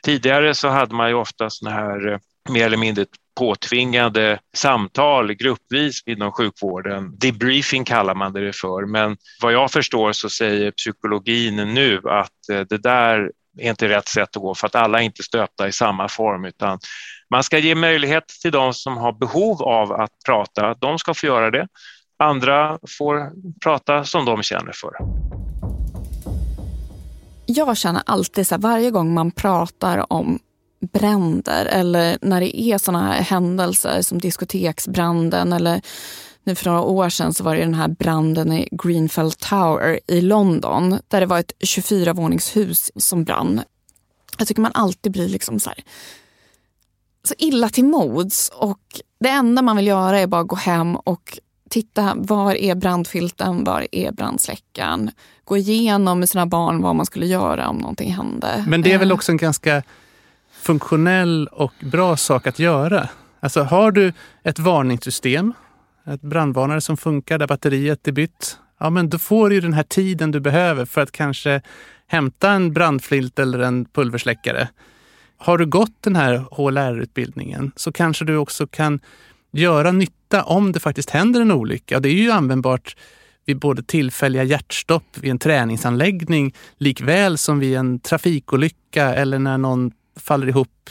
Tidigare 0.03 0.53
så 0.53 0.67
hade 0.69 0.95
man 0.95 1.09
ju 1.09 1.15
ofta 1.15 1.49
såna 1.49 1.71
här 1.71 2.11
eh, 2.11 2.19
mer 2.49 2.65
eller 2.65 2.77
mindre 2.77 3.05
påtvingade 3.35 4.39
samtal 4.55 5.33
gruppvis 5.33 6.03
inom 6.05 6.31
sjukvården. 6.31 7.17
Debriefing 7.17 7.85
kallar 7.85 8.15
man 8.15 8.33
det 8.33 8.55
för, 8.55 8.85
men 8.85 9.17
vad 9.41 9.53
jag 9.53 9.71
förstår 9.71 10.11
så 10.11 10.29
säger 10.29 10.71
psykologin 10.71 11.55
nu 11.55 12.01
att 12.05 12.49
eh, 12.51 12.59
det 12.59 12.77
där 12.77 13.31
är 13.59 13.69
inte 13.69 13.89
rätt 13.89 14.07
sätt 14.07 14.35
att 14.35 14.41
gå 14.41 14.55
för 14.55 14.67
att 14.67 14.75
alla 14.75 15.01
är 15.01 15.03
inte 15.03 15.23
stöpta 15.23 15.67
i 15.67 15.71
samma 15.71 16.07
form 16.07 16.45
utan 16.45 16.79
man 17.29 17.43
ska 17.43 17.57
ge 17.57 17.75
möjlighet 17.75 18.27
till 18.41 18.51
de 18.51 18.73
som 18.73 18.97
har 18.97 19.11
behov 19.11 19.63
av 19.63 19.91
att 19.91 20.11
prata, 20.25 20.73
de 20.73 20.99
ska 20.99 21.13
få 21.13 21.25
göra 21.25 21.51
det. 21.51 21.67
Andra 22.19 22.79
får 22.97 23.31
prata 23.63 24.03
som 24.03 24.25
de 24.25 24.43
känner 24.43 24.71
för. 24.71 24.93
Jag 27.45 27.77
känner 27.77 28.01
alltid 28.05 28.47
så 28.47 28.55
här, 28.55 28.61
varje 28.61 28.91
gång 28.91 29.13
man 29.13 29.31
pratar 29.31 30.13
om 30.13 30.39
bränder 30.91 31.65
eller 31.65 32.17
när 32.21 32.41
det 32.41 32.61
är 32.61 32.77
såna 32.77 33.07
här 33.07 33.21
händelser 33.21 34.01
som 34.01 34.19
diskoteksbranden 34.19 35.53
eller 35.53 35.81
nu 36.43 36.55
för 36.55 36.69
några 36.69 36.81
år 36.81 37.09
sedan 37.09 37.33
så 37.33 37.43
var 37.43 37.55
det 37.55 37.61
den 37.61 37.73
här 37.73 37.87
branden 37.87 38.51
i 38.51 38.67
Greenfell 38.71 39.31
Tower 39.31 39.99
i 40.07 40.21
London 40.21 40.99
där 41.07 41.19
det 41.19 41.25
var 41.25 41.39
ett 41.39 41.53
24-våningshus 41.59 42.91
som 42.95 43.23
brann. 43.23 43.61
Jag 44.37 44.47
tycker 44.47 44.61
man 44.61 44.71
alltid 44.73 45.11
blir 45.11 45.29
liksom 45.29 45.59
så, 45.59 45.69
här, 45.69 45.79
så 47.23 47.33
illa 47.37 47.69
till 47.69 47.85
mods 47.85 48.51
och 48.53 49.01
det 49.19 49.29
enda 49.29 49.61
man 49.61 49.75
vill 49.75 49.87
göra 49.87 50.19
är 50.19 50.27
bara 50.27 50.43
gå 50.43 50.55
hem 50.55 50.95
och 50.95 51.39
titta, 51.69 52.13
var 52.15 52.55
är 52.55 52.75
brandfilten, 52.75 53.63
var 53.63 53.87
är 53.91 54.11
brandsläckaren? 54.11 55.11
Gå 55.43 55.57
igenom 55.57 56.19
med 56.19 56.29
sina 56.29 56.45
barn 56.45 56.81
vad 56.81 56.95
man 56.95 57.05
skulle 57.05 57.25
göra 57.25 57.69
om 57.69 57.77
någonting 57.77 58.13
hände. 58.13 58.65
Men 58.67 58.81
det 58.81 58.91
är 58.91 58.97
väl 58.97 59.11
eh. 59.11 59.15
också 59.15 59.31
en 59.31 59.37
ganska 59.37 59.83
funktionell 60.63 61.47
och 61.47 61.73
bra 61.79 62.17
sak 62.17 62.47
att 62.47 62.59
göra. 62.59 63.09
Alltså 63.39 63.63
har 63.63 63.91
du 63.91 64.13
ett 64.43 64.59
varningssystem, 64.59 65.53
ett 66.07 66.21
brandvarnare 66.21 66.81
som 66.81 66.97
funkar 66.97 67.37
där 67.37 67.47
batteriet 67.47 68.07
är 68.07 68.11
bytt, 68.11 68.57
ja 68.79 68.89
men 68.89 69.09
då 69.09 69.17
får 69.17 69.49
du 69.49 69.61
den 69.61 69.73
här 69.73 69.83
tiden 69.83 70.31
du 70.31 70.39
behöver 70.39 70.85
för 70.85 71.01
att 71.01 71.11
kanske 71.11 71.61
hämta 72.07 72.51
en 72.51 72.73
brandflilt 72.73 73.39
eller 73.39 73.59
en 73.59 73.85
pulversläckare. 73.85 74.69
Har 75.37 75.57
du 75.57 75.65
gått 75.65 76.01
den 76.01 76.15
här 76.15 76.45
HLR-utbildningen 76.51 77.71
så 77.75 77.91
kanske 77.91 78.25
du 78.25 78.37
också 78.37 78.67
kan 78.67 78.99
göra 79.51 79.91
nytta 79.91 80.43
om 80.43 80.71
det 80.71 80.79
faktiskt 80.79 81.09
händer 81.09 81.41
en 81.41 81.51
olycka. 81.51 81.95
Och 81.95 82.01
det 82.01 82.09
är 82.09 82.13
ju 82.13 82.31
användbart 82.31 82.95
vid 83.45 83.59
både 83.59 83.83
tillfälliga 83.83 84.43
hjärtstopp 84.43 85.17
vid 85.17 85.31
en 85.31 85.39
träningsanläggning 85.39 86.53
likväl 86.77 87.37
som 87.37 87.59
vid 87.59 87.77
en 87.77 87.99
trafikolycka 87.99 89.15
eller 89.15 89.39
när 89.39 89.57
någon 89.57 89.91
faller 90.15 90.47
ihop 90.47 90.89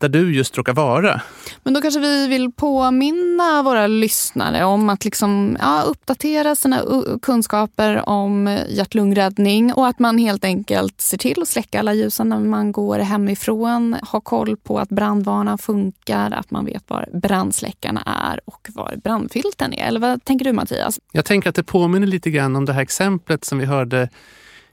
där 0.00 0.08
du 0.08 0.34
just 0.34 0.58
råkar 0.58 0.74
vara. 0.74 1.20
Men 1.62 1.74
då 1.74 1.80
kanske 1.80 2.00
vi 2.00 2.28
vill 2.28 2.52
påminna 2.52 3.62
våra 3.62 3.86
lyssnare 3.86 4.64
om 4.64 4.88
att 4.88 5.04
liksom, 5.04 5.56
ja, 5.60 5.82
uppdatera 5.82 6.56
sina 6.56 6.82
kunskaper 7.22 8.08
om 8.08 8.58
hjärt-lungräddning 8.68 9.72
och 9.72 9.86
att 9.86 9.98
man 9.98 10.18
helt 10.18 10.44
enkelt 10.44 11.00
ser 11.00 11.18
till 11.18 11.42
att 11.42 11.48
släcka 11.48 11.78
alla 11.78 11.94
ljusen 11.94 12.28
när 12.28 12.38
man 12.38 12.72
går 12.72 12.98
hemifrån. 12.98 13.96
Ha 14.02 14.20
koll 14.20 14.56
på 14.56 14.78
att 14.78 14.88
brandvarnaren 14.88 15.58
funkar, 15.58 16.30
att 16.30 16.50
man 16.50 16.64
vet 16.64 16.90
var 16.90 17.08
brandsläckarna 17.12 18.02
är 18.30 18.40
och 18.44 18.68
var 18.74 18.96
brandfilten 19.04 19.72
är. 19.72 19.86
Eller 19.86 20.00
vad 20.00 20.24
tänker 20.24 20.44
du 20.44 20.52
Mattias? 20.52 20.98
Jag 21.12 21.24
tänker 21.24 21.48
att 21.48 21.56
det 21.56 21.62
påminner 21.62 22.06
lite 22.06 22.30
grann 22.30 22.56
om 22.56 22.64
det 22.64 22.72
här 22.72 22.82
exemplet 22.82 23.44
som 23.44 23.58
vi 23.58 23.64
hörde 23.64 24.08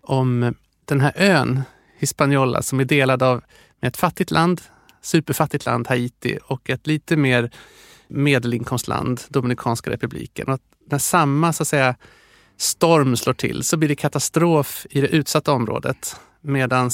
om 0.01 0.53
den 0.85 1.01
här 1.01 1.13
ön 1.15 1.61
Hispaniola 1.99 2.61
som 2.61 2.79
är 2.79 2.85
delad 2.85 3.23
av 3.23 3.41
med 3.81 3.87
ett 3.87 3.97
fattigt 3.97 4.31
land, 4.31 4.61
superfattigt 5.01 5.65
land, 5.65 5.87
Haiti, 5.87 6.37
och 6.43 6.69
ett 6.69 6.87
lite 6.87 7.15
mer 7.15 7.51
medelinkomstland, 8.07 9.21
Dominikanska 9.29 9.89
republiken. 9.89 10.47
Och 10.47 10.59
när 10.89 10.97
samma 10.97 11.53
så 11.53 11.63
att 11.63 11.67
säga, 11.67 11.95
storm 12.57 13.17
slår 13.17 13.33
till 13.33 13.63
så 13.63 13.77
blir 13.77 13.89
det 13.89 13.95
katastrof 13.95 14.85
i 14.89 15.01
det 15.01 15.07
utsatta 15.07 15.51
området. 15.51 16.19
Medan 16.41 16.91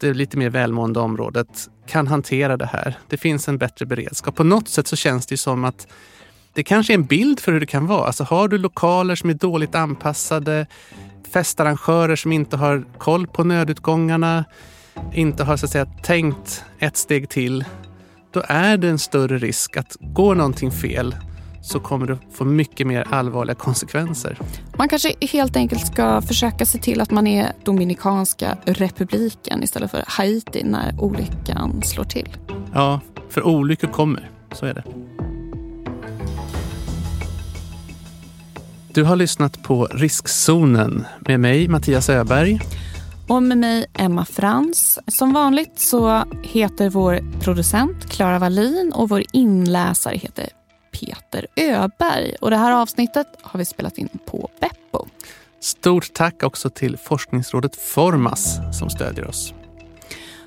det 0.00 0.14
lite 0.14 0.36
mer 0.36 0.50
välmående 0.50 1.00
området 1.00 1.68
kan 1.86 2.06
hantera 2.06 2.56
det 2.56 2.66
här. 2.66 2.98
Det 3.08 3.16
finns 3.16 3.48
en 3.48 3.58
bättre 3.58 3.86
beredskap. 3.86 4.36
På 4.36 4.44
något 4.44 4.68
sätt 4.68 4.86
så 4.86 4.96
känns 4.96 5.26
det 5.26 5.36
som 5.36 5.64
att 5.64 5.86
det 6.52 6.62
kanske 6.62 6.92
är 6.92 6.94
en 6.94 7.06
bild 7.06 7.40
för 7.40 7.52
hur 7.52 7.60
det 7.60 7.66
kan 7.66 7.86
vara. 7.86 8.06
Alltså 8.06 8.24
har 8.24 8.48
du 8.48 8.58
lokaler 8.58 9.14
som 9.14 9.30
är 9.30 9.34
dåligt 9.34 9.74
anpassade, 9.74 10.66
festarrangörer 11.32 12.16
som 12.16 12.32
inte 12.32 12.56
har 12.56 12.84
koll 12.98 13.26
på 13.26 13.44
nödutgångarna, 13.44 14.44
inte 15.12 15.44
har 15.44 15.56
så 15.56 15.66
att 15.66 15.72
säga 15.72 15.86
tänkt 16.02 16.64
ett 16.78 16.96
steg 16.96 17.28
till, 17.28 17.64
då 18.30 18.42
är 18.48 18.76
det 18.76 18.88
en 18.88 18.98
större 18.98 19.38
risk 19.38 19.76
att 19.76 19.96
går 20.00 20.34
någonting 20.34 20.70
fel 20.70 21.16
så 21.62 21.80
kommer 21.80 22.06
det 22.06 22.18
få 22.32 22.44
mycket 22.44 22.86
mer 22.86 23.06
allvarliga 23.10 23.54
konsekvenser. 23.54 24.38
Man 24.76 24.88
kanske 24.88 25.14
helt 25.20 25.56
enkelt 25.56 25.86
ska 25.86 26.22
försöka 26.22 26.66
se 26.66 26.78
till 26.78 27.00
att 27.00 27.10
man 27.10 27.26
är 27.26 27.52
Dominikanska 27.64 28.58
republiken 28.64 29.62
istället 29.62 29.90
för 29.90 30.04
Haiti 30.06 30.64
när 30.64 31.00
olyckan 31.00 31.82
slår 31.82 32.04
till. 32.04 32.36
Ja, 32.74 33.00
för 33.28 33.46
olyckor 33.46 33.88
kommer. 33.88 34.30
Så 34.52 34.66
är 34.66 34.74
det. 34.74 34.84
Du 38.92 39.04
har 39.04 39.16
lyssnat 39.16 39.62
på 39.62 39.84
Riskzonen 39.84 41.06
med 41.20 41.40
mig, 41.40 41.68
Mattias 41.68 42.08
Öberg. 42.08 42.60
Och 43.28 43.42
med 43.42 43.58
mig, 43.58 43.86
Emma 43.94 44.24
Frans. 44.24 44.98
Som 45.06 45.32
vanligt 45.32 45.78
så 45.78 46.24
heter 46.42 46.90
vår 46.90 47.40
producent 47.40 48.10
Klara 48.10 48.38
Wallin 48.38 48.92
och 48.94 49.08
vår 49.08 49.22
inläsare 49.32 50.16
heter 50.16 50.48
Peter 50.90 51.46
Öberg. 51.56 52.34
Och 52.40 52.50
det 52.50 52.56
här 52.56 52.72
avsnittet 52.72 53.26
har 53.42 53.58
vi 53.58 53.64
spelat 53.64 53.98
in 53.98 54.08
på 54.26 54.50
Beppo. 54.60 55.06
Stort 55.60 56.12
tack 56.12 56.42
också 56.42 56.70
till 56.70 56.96
forskningsrådet 56.96 57.76
Formas 57.76 58.58
som 58.78 58.90
stödjer 58.90 59.28
oss. 59.28 59.54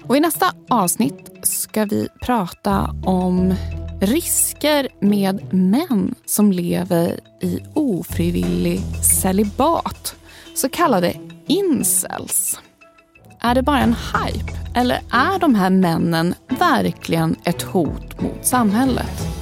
Och 0.08 0.18
I 0.18 0.20
nästa 0.20 0.54
avsnitt 0.70 1.30
ska 1.44 1.86
vi 1.86 2.08
prata 2.22 2.96
om 3.06 3.56
risker 4.02 4.88
med 5.00 5.54
män 5.54 6.16
som 6.26 6.52
lever 6.52 7.20
i 7.42 7.60
ofrivillig 7.74 8.80
celibat. 9.22 10.16
Så 10.56 10.70
kallade 10.70 11.16
incels. 11.48 12.60
Är 13.44 13.56
det 13.56 13.62
bara 13.64 13.80
en 13.80 13.96
hype? 13.96 14.52
Eller 14.76 15.00
är 15.12 15.40
de 15.40 15.56
här 15.56 15.70
männen 15.70 16.34
verkligen 16.60 17.36
ett 17.44 17.62
hot 17.62 18.22
mot 18.22 18.46
samhället? 18.46 19.41